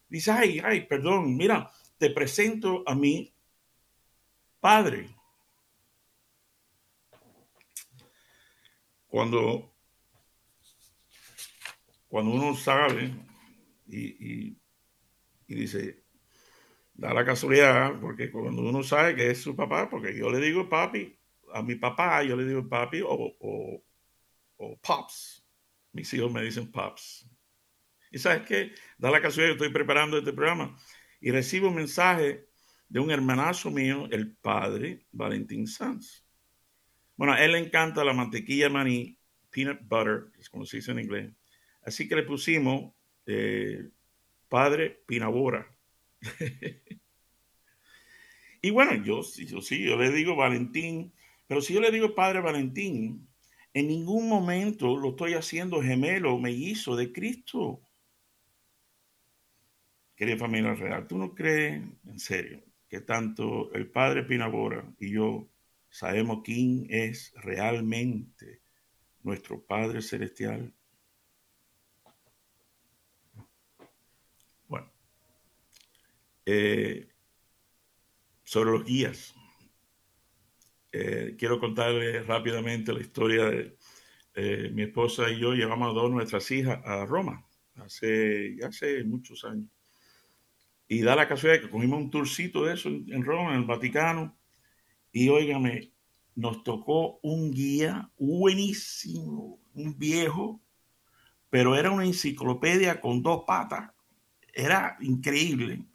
Dice, 0.09 0.31
ay, 0.31 0.59
ay, 0.61 0.85
perdón, 0.85 1.37
mira, 1.37 1.71
te 1.97 2.09
presento 2.09 2.83
a 2.85 2.93
mi 2.93 3.33
Padre. 4.59 5.15
Cuando, 9.07 9.73
cuando 12.09 12.31
uno 12.31 12.53
sabe 12.53 13.15
y, 13.87 14.57
y 15.47 15.55
dice, 15.55 16.03
da 16.99 17.13
la 17.13 17.23
casualidad, 17.23 17.97
porque 18.01 18.29
cuando 18.29 18.61
uno 18.61 18.83
sabe 18.83 19.15
que 19.15 19.31
es 19.31 19.41
su 19.41 19.55
papá, 19.55 19.89
porque 19.89 20.17
yo 20.17 20.29
le 20.29 20.39
digo 20.39 20.67
papi, 20.67 21.17
a 21.53 21.61
mi 21.61 21.75
papá 21.75 22.23
yo 22.23 22.35
le 22.35 22.45
digo 22.45 22.67
papi 22.67 23.01
o, 23.05 23.81
pops, 24.81 25.45
mis 25.93 26.13
hijos 26.13 26.31
me 26.31 26.43
dicen 26.43 26.69
Pops. 26.69 27.25
Y 28.11 28.19
sabes 28.19 28.41
qué? 28.45 28.73
Da 28.97 29.11
la 29.11 29.21
casualidad, 29.21 29.53
estoy 29.53 29.71
preparando 29.71 30.17
este 30.17 30.33
programa 30.33 30.77
y 31.21 31.31
recibo 31.31 31.69
un 31.69 31.75
mensaje 31.75 32.47
de 32.89 32.99
un 32.99 33.11
hermanazo 33.11 33.71
mío, 33.71 34.07
el 34.11 34.35
padre 34.35 35.05
Valentín 35.11 35.67
Sanz. 35.67 36.25
Bueno, 37.15 37.33
a 37.33 37.43
él 37.43 37.53
le 37.53 37.59
encanta 37.59 38.03
la 38.03 38.13
mantequilla 38.13 38.69
maní, 38.69 39.17
peanut 39.49 39.79
butter, 39.83 40.31
es 40.37 40.49
como 40.49 40.65
se 40.65 40.77
dice 40.77 40.91
en 40.91 40.99
inglés. 40.99 41.31
Así 41.83 42.07
que 42.07 42.15
le 42.15 42.23
pusimos 42.23 42.93
eh, 43.25 43.89
padre 44.49 45.01
Pinabora. 45.05 45.78
y 48.61 48.69
bueno, 48.71 48.95
yo, 49.03 49.21
yo 49.21 49.61
sí, 49.61 49.83
yo 49.83 49.97
le 49.97 50.11
digo 50.11 50.35
Valentín, 50.35 51.13
pero 51.47 51.61
si 51.61 51.73
yo 51.73 51.81
le 51.81 51.91
digo 51.91 52.13
padre 52.13 52.41
Valentín, 52.41 53.27
en 53.73 53.87
ningún 53.87 54.27
momento 54.27 54.97
lo 54.97 55.09
estoy 55.09 55.33
haciendo 55.33 55.81
gemelo 55.81 56.33
o 56.33 56.39
mellizo 56.39 56.95
de 56.95 57.11
Cristo. 57.11 57.81
Querida 60.15 60.37
familia 60.37 60.73
real, 60.73 61.07
¿tú 61.07 61.17
no 61.17 61.33
crees 61.33 61.81
en 62.05 62.19
serio 62.19 62.61
que 62.89 63.01
tanto 63.01 63.71
el 63.73 63.89
Padre 63.89 64.23
Pinabora 64.23 64.83
y 64.99 65.11
yo 65.11 65.47
sabemos 65.89 66.41
quién 66.43 66.87
es 66.89 67.31
realmente 67.35 68.61
nuestro 69.23 69.61
Padre 69.61 70.01
Celestial? 70.01 70.73
Eh, 76.51 77.07
sobre 78.43 78.71
los 78.71 78.83
guías. 78.83 79.35
Eh, 80.91 81.35
quiero 81.37 81.59
contarles 81.59 82.25
rápidamente 82.25 82.91
la 82.91 83.01
historia 83.01 83.45
de 83.45 83.77
eh, 84.33 84.71
mi 84.73 84.81
esposa 84.81 85.29
y 85.29 85.39
yo 85.39 85.53
llevamos 85.53 85.91
a 85.91 85.93
dos 85.93 86.09
nuestras 86.09 86.49
hijas 86.49 86.83
a 86.83 87.05
Roma 87.05 87.45
hace, 87.75 88.57
hace 88.65 89.03
muchos 89.03 89.43
años. 89.45 89.69
Y 90.87 91.01
da 91.01 91.15
la 91.15 91.27
casualidad 91.27 91.61
que 91.61 91.69
cogimos 91.69 91.99
un 91.99 92.09
tourcito 92.09 92.65
de 92.65 92.73
eso 92.73 92.89
en 92.89 93.23
Roma, 93.23 93.53
en 93.53 93.59
el 93.59 93.65
Vaticano. 93.65 94.35
Y 95.11 95.29
óigame, 95.29 95.91
nos 96.33 96.63
tocó 96.63 97.19
un 97.21 97.51
guía 97.51 98.09
buenísimo, 98.17 99.59
un 99.75 99.99
viejo, 99.99 100.59
pero 101.51 101.75
era 101.75 101.91
una 101.91 102.05
enciclopedia 102.05 102.99
con 102.99 103.21
dos 103.21 103.43
patas. 103.45 103.91
Era 104.51 104.97
increíble, 105.01 105.85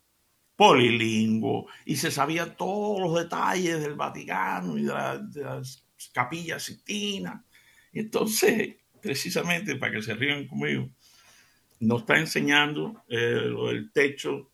polilingüe, 0.57 1.67
y 1.85 1.97
se 1.97 2.11
sabía 2.11 2.57
todos 2.57 3.01
los 3.01 3.23
detalles 3.23 3.81
del 3.81 3.95
Vaticano 3.95 4.79
y 4.79 4.83
de, 4.83 5.43
las 5.43 5.85
capillas 6.13 6.63
sistina. 6.63 7.45
Entonces, 7.93 8.77
precisamente 9.01 9.77
para 9.77 9.93
que 9.93 10.03
se 10.03 10.15
rían 10.15 10.47
conmigo, 10.47 10.89
nos 11.81 12.01
está 12.01 12.19
enseñando 12.19 13.05
eh, 13.09 13.43
lo 13.47 13.69
del 13.69 13.91
techo 13.93 14.51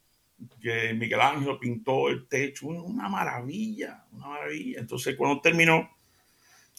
que 0.61 0.95
Miguel 0.95 1.21
Ángel 1.21 1.59
pintó 1.61 2.09
el 2.09 2.27
techo, 2.27 2.69
una 2.69 3.09
maravilla, 3.09 4.05
una 4.13 4.29
maravilla. 4.29 4.81
Entonces, 4.81 5.15
cuando 5.17 5.41
terminó, 5.41 5.91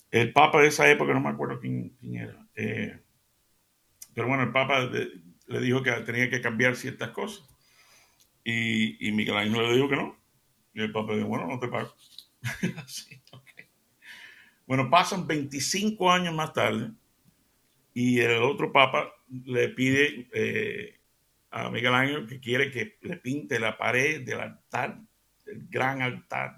el 0.10 0.34
Papa 0.34 0.62
de 0.62 0.68
esa 0.68 0.90
época, 0.90 1.14
no 1.14 1.22
me 1.22 1.30
acuerdo 1.30 1.60
quién, 1.60 1.96
era, 2.02 2.46
eh, 2.56 3.00
pero 4.14 4.28
bueno, 4.28 4.44
el 4.44 4.52
Papa 4.52 4.90
le 5.48 5.62
dijo 5.62 5.82
que 5.82 5.92
tenía 6.02 6.30
que 6.30 6.42
cambiar 6.42 6.76
ciertas 6.76 7.12
cosas. 7.12 7.51
Y, 8.44 9.08
y 9.08 9.12
Miguel 9.12 9.38
Ángel 9.38 9.64
le 9.64 9.76
dijo 9.76 9.90
que 9.90 9.96
no. 9.96 10.16
Y 10.74 10.82
el 10.82 10.92
Papa 10.92 11.16
dijo, 11.16 11.28
bueno, 11.28 11.48
no 11.48 11.60
te 11.60 11.68
pago. 11.68 11.94
Bueno, 14.68 14.90
pasan 14.90 15.28
25 15.28 16.10
años 16.10 16.34
más 16.34 16.54
tarde 16.54 16.92
y 17.94 18.20
el 18.20 18.42
otro 18.42 18.72
Papa 18.72 19.14
le 19.28 19.70
pide 19.70 20.30
eh, 20.34 21.00
a 21.50 21.70
Miguel 21.70 21.94
Ángel 21.94 22.28
que 22.28 22.40
quiere 22.40 22.72
que 22.72 22.98
le 23.02 23.18
pinte 23.18 23.60
la 23.60 23.78
pared 23.78 24.24
del 24.26 24.40
altar, 24.40 25.02
el 25.46 25.68
gran 25.68 26.02
altar. 26.02 26.56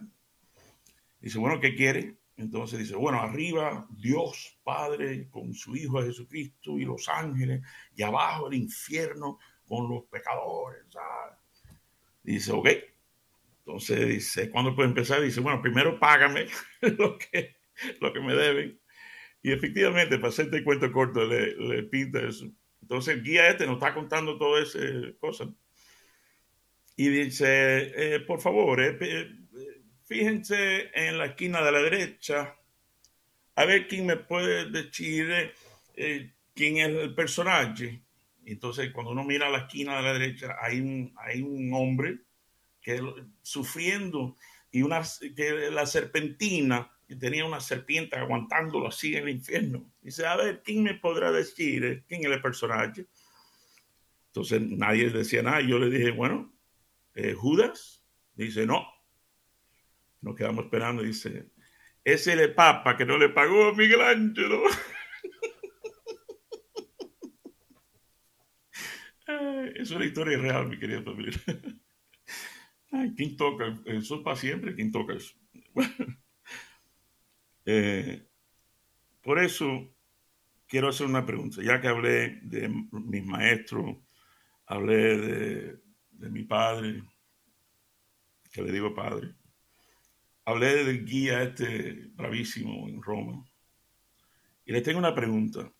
Dice, 1.20 1.40
bueno, 1.40 1.60
¿qué 1.60 1.76
quiere? 1.76 2.18
Entonces 2.38 2.80
dice, 2.80 2.96
bueno, 2.96 3.20
arriba 3.20 3.88
Dios 3.90 4.60
Padre 4.64 5.30
con 5.30 5.54
su 5.54 5.76
Hijo 5.76 6.04
Jesucristo 6.04 6.78
y 6.78 6.86
los 6.86 7.10
ángeles, 7.10 7.62
y 7.96 8.04
abajo 8.04 8.48
el 8.48 8.56
infierno 8.56 9.40
con 9.66 9.90
los 9.90 10.04
pecadores. 10.04 10.86
Dice, 12.24 12.52
ok. 12.52 12.70
Entonces 13.60 14.08
dice, 14.08 14.50
¿cuándo 14.50 14.76
puede 14.76 14.90
empezar? 14.90 15.22
Dice, 15.22 15.40
bueno, 15.40 15.62
primero 15.62 16.00
págame 16.00 16.48
lo 16.82 17.18
que, 17.18 17.58
lo 18.02 18.12
que 18.12 18.20
me 18.20 18.34
deben. 18.34 18.80
Y 19.42 19.52
efectivamente, 19.52 20.18
para 20.18 20.30
hacerte 20.30 20.64
cuento 20.64 20.92
corto, 20.92 21.26
le, 21.26 21.56
le 21.56 21.84
pinta 21.84 22.20
eso. 22.22 22.50
Entonces 22.82 23.16
el 23.16 23.24
guía 23.24 23.50
este 23.50 23.66
nos 23.66 23.76
está 23.76 23.94
contando 23.94 24.38
todas 24.38 24.76
esas 24.76 25.16
cosas. 25.20 25.50
Y 26.96 27.10
dice, 27.10 28.16
eh, 28.16 28.20
por 28.20 28.40
favor, 28.40 28.80
eh, 28.82 28.98
eh, 29.02 29.32
fíjense 30.06 30.92
en 30.94 31.18
la 31.18 31.26
esquina 31.28 31.64
de 31.64 31.72
la 31.72 31.82
derecha, 31.82 32.56
a 33.56 33.66
ver 33.66 33.88
quién 33.88 34.06
me 34.06 34.18
puede 34.18 34.70
decir 34.70 35.54
quién 36.54 36.78
es 36.78 36.90
el 36.90 37.16
personaje. 37.16 38.04
Entonces, 38.46 38.92
cuando 38.92 39.12
uno 39.12 39.24
mira 39.24 39.48
a 39.48 39.52
la 39.52 39.60
esquina 39.60 39.98
de 39.98 40.04
la 40.04 40.14
derecha, 40.14 40.56
hay 40.62 40.80
un, 40.80 41.14
hay 41.18 41.42
un 41.42 41.74
hombre 41.74 42.20
que 42.82 43.02
sufriendo 43.42 44.36
y 44.72 44.82
una, 44.82 45.02
que 45.36 45.72
la 45.72 45.86
serpentina 45.86 46.92
tenía 47.20 47.46
una 47.46 47.60
serpiente 47.60 48.16
aguantándolo 48.16 48.88
así 48.88 49.16
en 49.16 49.24
el 49.24 49.36
infierno. 49.36 49.92
Dice, 50.02 50.26
a 50.26 50.36
ver, 50.36 50.62
¿quién 50.64 50.84
me 50.84 50.96
podrá 50.96 51.32
decir 51.32 52.04
quién 52.08 52.26
es 52.26 52.32
el 52.32 52.42
personaje? 52.42 53.08
Entonces 54.28 54.62
nadie 54.62 55.10
decía 55.10 55.44
nada. 55.44 55.62
Yo 55.62 55.78
le 55.80 55.90
dije, 55.90 56.12
bueno, 56.12 56.54
eh, 57.16 57.34
Judas. 57.34 58.04
Dice, 58.36 58.66
no. 58.66 58.86
Nos 60.22 60.36
quedamos 60.36 60.66
esperando. 60.66 61.04
Dice, 61.04 61.52
ese 62.04 62.34
es 62.34 62.40
el 62.40 62.54
papa 62.54 62.98
que 62.98 63.06
no 63.06 63.18
le 63.18 63.30
pagó 63.30 63.66
a 63.66 63.74
Miguel 63.74 64.02
Es 69.76 69.92
una 69.92 70.06
historia 70.06 70.38
real, 70.38 70.68
mi 70.68 70.78
querida 70.78 71.02
familia. 71.02 71.34
¿Quién 73.16 73.38
toca? 73.38 73.82
Eso 73.86 74.18
es 74.18 74.22
para 74.22 74.36
siempre. 74.36 74.76
¿Quién 74.76 74.92
toca 74.92 75.14
eso? 75.14 75.34
Eh, 77.66 78.28
por 79.22 79.40
eso 79.40 79.96
quiero 80.68 80.90
hacer 80.90 81.08
una 81.08 81.26
pregunta. 81.26 81.62
Ya 81.64 81.80
que 81.80 81.88
hablé 81.88 82.42
de 82.42 82.68
mis 82.92 83.26
maestros, 83.26 83.98
hablé 84.66 85.18
de, 85.18 86.30
mi 86.30 86.44
padre, 86.44 87.04
que 88.52 88.62
le 88.62 88.72
digo 88.72 88.94
padre, 88.94 89.36
hablé 90.46 90.84
del 90.84 91.06
guía 91.06 91.44
este 91.44 92.08
bravísimo 92.14 92.88
en 92.90 93.02
Roma. 93.02 93.46
Y 94.66 94.72
le 94.72 94.82
tengo 94.82 95.00
una 95.00 95.16
pregunta. 95.16 95.72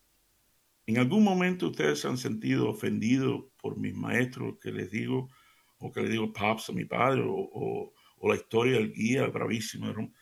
¿En 0.86 0.98
algún 0.98 1.24
momento 1.24 1.68
ustedes 1.68 2.00
se 2.00 2.08
han 2.08 2.18
sentido 2.18 2.68
ofendidos 2.68 3.44
por 3.56 3.78
mis 3.78 3.94
maestros 3.94 4.58
que 4.60 4.70
les 4.70 4.90
digo, 4.90 5.30
o 5.78 5.90
que 5.90 6.02
le 6.02 6.10
digo 6.10 6.32
paps 6.32 6.70
a 6.70 6.72
mi 6.72 6.84
padre, 6.84 7.22
o, 7.26 7.92
o 8.16 8.28
la 8.28 8.36
historia 8.36 8.74
del 8.74 8.92
guía 8.92 9.26
bravísimo 9.26 9.86
de 9.86 9.92
Roma? 9.92 10.12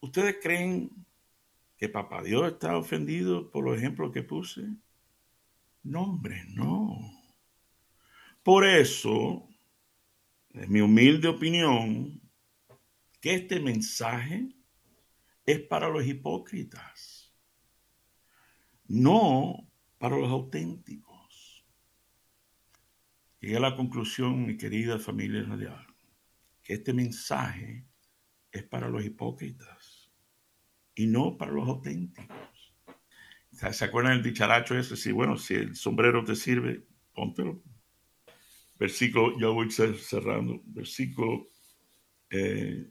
¿Ustedes 0.00 0.36
creen 0.40 0.90
que 1.76 1.88
Papá 1.88 2.22
Dios 2.22 2.52
está 2.52 2.76
ofendido 2.76 3.50
por 3.50 3.64
los 3.64 3.76
ejemplos 3.76 4.12
que 4.12 4.22
puse? 4.22 4.62
No, 5.82 6.02
hombre, 6.02 6.44
no. 6.48 6.98
Por 8.42 8.64
eso, 8.64 9.48
es 10.50 10.68
mi 10.68 10.80
humilde 10.80 11.28
opinión, 11.28 12.20
que 13.20 13.34
este 13.34 13.60
mensaje 13.60 14.48
es 15.46 15.60
para 15.60 15.88
los 15.88 16.06
hipócritas, 16.06 17.17
no 18.88 19.68
para 19.98 20.16
los 20.16 20.30
auténticos. 20.30 21.64
Llegué 23.40 23.56
a 23.56 23.60
la 23.60 23.76
conclusión, 23.76 24.46
mi 24.46 24.56
querida 24.56 24.98
familia 24.98 25.44
radial, 25.44 25.86
que 26.62 26.74
este 26.74 26.92
mensaje 26.92 27.86
es 28.50 28.64
para 28.64 28.88
los 28.88 29.04
hipócritas 29.04 30.10
y 30.94 31.06
no 31.06 31.36
para 31.36 31.52
los 31.52 31.68
auténticos. 31.68 32.74
¿Se 33.52 33.84
acuerdan 33.84 34.14
del 34.14 34.22
dicharacho 34.22 34.78
ese? 34.78 34.96
Sí, 34.96 35.12
bueno, 35.12 35.36
si 35.36 35.54
el 35.54 35.76
sombrero 35.76 36.24
te 36.24 36.34
sirve, 36.34 36.86
póntelo. 37.12 37.62
Versículo, 38.78 39.38
ya 39.38 39.48
voy 39.48 39.70
cerrando. 39.70 40.60
Versículo, 40.64 41.46
eh, 42.30 42.90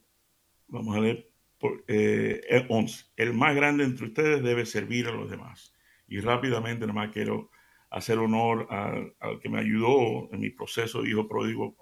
vamos 0.67 0.95
a 0.95 0.99
leer, 0.99 1.31
por, 1.57 1.83
eh, 1.87 2.41
el 2.49 2.65
11. 2.69 3.05
El 3.15 3.33
más 3.33 3.55
grande 3.55 3.85
entre 3.85 4.07
ustedes 4.07 4.43
debe 4.43 4.65
servir 4.65 5.07
a 5.07 5.11
los 5.11 5.29
demás. 5.29 5.73
Y 6.07 6.19
rápidamente, 6.19 6.87
nomás 6.87 7.11
quiero 7.11 7.49
hacer 7.89 8.17
honor 8.17 8.67
al, 8.69 9.39
que 9.41 9.49
me 9.49 9.59
ayudó 9.59 10.29
en 10.31 10.39
mi 10.39 10.49
proceso 10.49 11.01
de 11.01 11.09
hijo 11.09 11.27
pródigo, 11.27 11.75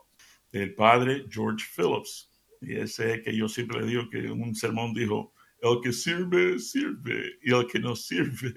el 0.51 0.73
padre 0.73 1.25
George 1.29 1.65
Phillips 1.75 2.31
y 2.61 2.75
ese 2.77 3.21
que 3.21 3.35
yo 3.35 3.47
siempre 3.47 3.81
le 3.81 3.87
digo 3.87 4.09
que 4.09 4.19
en 4.19 4.41
un 4.41 4.55
sermón 4.55 4.93
dijo, 4.93 5.33
el 5.61 5.81
que 5.83 5.91
sirve, 5.91 6.59
sirve, 6.59 7.37
y 7.41 7.53
el 7.53 7.67
que 7.67 7.79
no 7.79 7.95
sirve, 7.95 8.53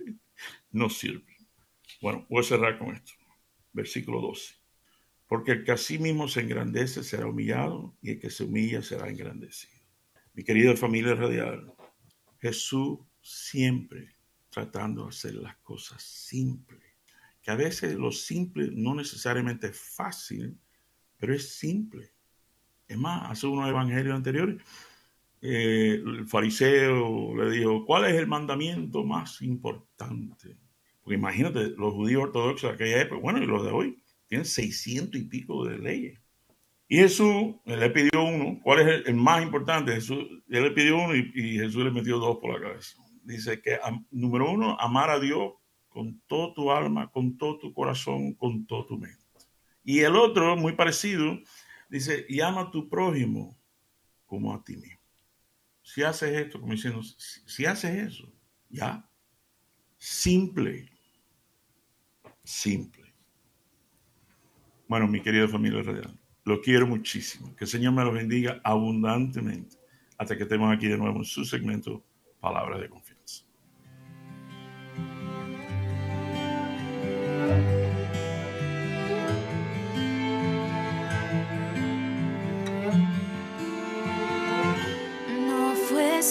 no 0.70 0.88
sirve. 0.88 1.36
Bueno, 2.00 2.26
voy 2.28 2.40
a 2.40 2.44
cerrar 2.44 2.78
con 2.78 2.94
esto. 2.94 3.12
Versículo 3.72 4.20
12. 4.20 4.54
Porque 5.26 5.52
el 5.52 5.64
que 5.64 5.72
a 5.72 5.76
sí 5.76 5.98
mismo 5.98 6.28
se 6.28 6.40
engrandece 6.40 7.02
será 7.02 7.26
humillado, 7.26 7.96
y 8.00 8.12
el 8.12 8.20
que 8.20 8.30
se 8.30 8.44
humilla 8.44 8.82
será 8.82 9.08
engrandecido. 9.08 9.74
Mi 10.32 10.44
querida 10.44 10.76
familia 10.76 11.14
radial, 11.14 11.72
Jesús 12.40 13.00
siempre 13.20 14.17
tratando 14.62 15.04
de 15.04 15.08
hacer 15.10 15.34
las 15.34 15.56
cosas 15.58 16.02
simples. 16.02 16.82
Que 17.42 17.50
a 17.50 17.56
veces 17.56 17.94
lo 17.94 18.10
simple 18.12 18.70
no 18.72 18.94
necesariamente 18.94 19.68
es 19.68 19.78
fácil, 19.78 20.58
pero 21.16 21.34
es 21.34 21.56
simple. 21.56 22.12
Es 22.86 22.96
más, 22.96 23.30
hace 23.30 23.46
unos 23.46 23.68
evangelios 23.68 24.16
anteriores, 24.16 24.62
eh, 25.40 26.02
el 26.04 26.26
fariseo 26.26 27.36
le 27.36 27.50
dijo, 27.50 27.84
¿cuál 27.84 28.06
es 28.06 28.14
el 28.14 28.26
mandamiento 28.26 29.04
más 29.04 29.40
importante? 29.42 30.56
Porque 31.02 31.16
imagínate, 31.16 31.70
los 31.76 31.94
judíos 31.94 32.24
ortodoxos 32.24 32.70
de 32.70 32.74
aquella 32.74 33.02
época, 33.02 33.20
bueno, 33.20 33.42
y 33.42 33.46
los 33.46 33.64
de 33.64 33.70
hoy, 33.70 34.02
tienen 34.26 34.44
600 34.44 35.20
y 35.20 35.24
pico 35.24 35.64
de 35.64 35.78
leyes. 35.78 36.20
Y 36.88 36.96
Jesús 36.96 37.54
le 37.66 37.90
pidió 37.90 38.22
uno, 38.22 38.60
¿cuál 38.62 38.80
es 38.80 39.06
el, 39.06 39.14
más 39.14 39.42
importante? 39.42 39.92
Jesús, 39.92 40.18
él 40.48 40.62
le 40.62 40.70
pidió 40.70 40.96
uno 40.96 41.14
y, 41.14 41.30
y, 41.34 41.58
Jesús 41.58 41.84
le 41.84 41.90
metió 41.90 42.18
dos 42.18 42.38
por 42.38 42.54
la 42.54 42.68
cabeza. 42.68 42.96
Dice 43.34 43.60
que, 43.60 43.78
número 44.10 44.50
uno, 44.50 44.76
amar 44.80 45.10
a 45.10 45.20
Dios 45.20 45.52
con 45.88 46.20
todo 46.26 46.54
tu 46.54 46.72
alma, 46.72 47.10
con 47.10 47.36
todo 47.36 47.58
tu 47.58 47.72
corazón, 47.72 48.34
con 48.34 48.66
todo 48.66 48.86
tu 48.86 48.96
mente. 48.96 49.18
Y 49.84 50.00
el 50.00 50.16
otro, 50.16 50.56
muy 50.56 50.72
parecido, 50.72 51.38
Dice, 51.88 52.26
y 52.28 52.40
ama 52.40 52.62
a 52.62 52.70
tu 52.70 52.88
prójimo 52.88 53.58
como 54.26 54.54
a 54.54 54.62
ti 54.62 54.76
mismo. 54.76 55.00
Si 55.82 56.02
haces 56.02 56.36
esto, 56.36 56.60
como 56.60 56.72
diciendo, 56.72 57.02
si, 57.02 57.64
haces 57.64 58.08
eso, 58.08 58.30
ya, 58.68 59.08
simple, 59.96 60.92
simple. 62.44 63.14
Bueno, 64.86 65.08
mi 65.08 65.22
querida 65.22 65.48
familia 65.48 65.82
radial, 65.82 66.18
lo 66.44 66.60
quiero 66.60 66.86
muchísimo. 66.86 67.56
Que 67.56 67.64
el 67.64 67.70
Señor 67.70 67.94
me 67.94 68.04
lo 68.04 68.12
bendiga 68.12 68.60
abundantemente 68.62 69.78
hasta 70.18 70.36
que 70.36 70.42
estemos 70.42 70.74
aquí 70.74 70.88
de 70.88 70.98
nuevo 70.98 71.18
en 71.18 71.24
su 71.24 71.44
segmento 71.46 72.04
palabra 72.38 72.78
de 72.78 72.90
confianza. 72.90 73.17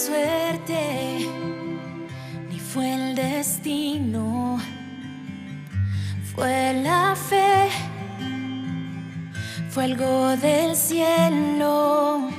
Suerte, 0.08 1.28
ni 2.48 2.58
fue 2.58 2.94
el 2.94 3.14
destino, 3.14 4.58
fue 6.34 6.72
la 6.82 7.14
fe, 7.14 7.68
fue 9.68 9.84
algo 9.84 10.34
del 10.36 10.74
cielo, 10.74 12.30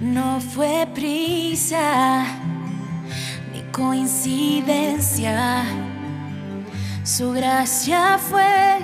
no 0.00 0.40
fue 0.40 0.88
prisa, 0.94 2.24
ni 3.52 3.60
coincidencia, 3.70 5.62
su 7.04 7.32
gracia 7.32 8.18
fue 8.18 8.78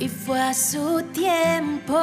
y 0.00 0.08
fue 0.08 0.40
a 0.40 0.54
su 0.54 1.02
tiempo. 1.12 1.96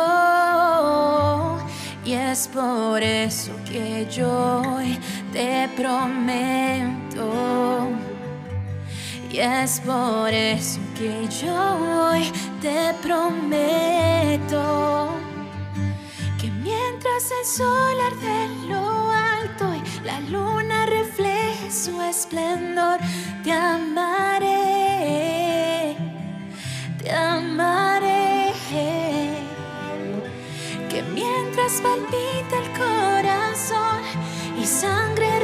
Y 2.06 2.14
es 2.14 2.48
por 2.48 3.02
eso 3.02 3.52
que 3.66 4.08
yo 4.12 4.62
hoy 4.62 5.00
te 5.34 5.68
prometo. 5.76 7.34
Y 9.32 9.40
es 9.40 9.80
por 9.80 10.32
eso 10.32 10.80
que 10.96 11.28
yo 11.44 11.52
hoy 11.52 12.32
te 12.62 12.94
prometo. 13.02 15.10
Que 16.40 16.52
mientras 16.52 17.32
el 17.40 17.46
sol 17.46 18.00
arde 18.06 18.46
en 18.46 18.70
lo 18.70 19.12
alto 19.12 19.74
y 19.74 19.82
la 20.06 20.20
luna 20.30 20.86
refleje 20.86 21.72
su 21.72 22.00
esplendor, 22.04 23.00
te 23.44 23.52
amaré, 23.52 24.46
te 27.00 27.12
amaré. 27.12 27.85
Palpita 31.82 32.60
el 32.60 32.70
corazón 32.78 34.04
y 34.56 34.68
sangre 34.68 35.35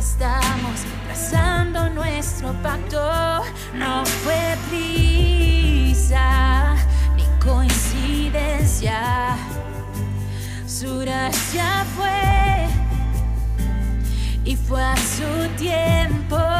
estamos 0.00 0.80
trazando 1.04 1.90
nuestro 1.90 2.54
pacto. 2.62 2.98
No 3.74 4.04
fue 4.06 4.56
prisa 4.70 6.26
ni 7.16 7.24
coincidencia, 7.44 9.36
su 10.66 11.00
gracia 11.00 11.84
fue 11.96 12.66
y 14.44 14.56
fue 14.56 14.82
a 14.82 14.96
su 14.96 15.48
tiempo. 15.58 16.59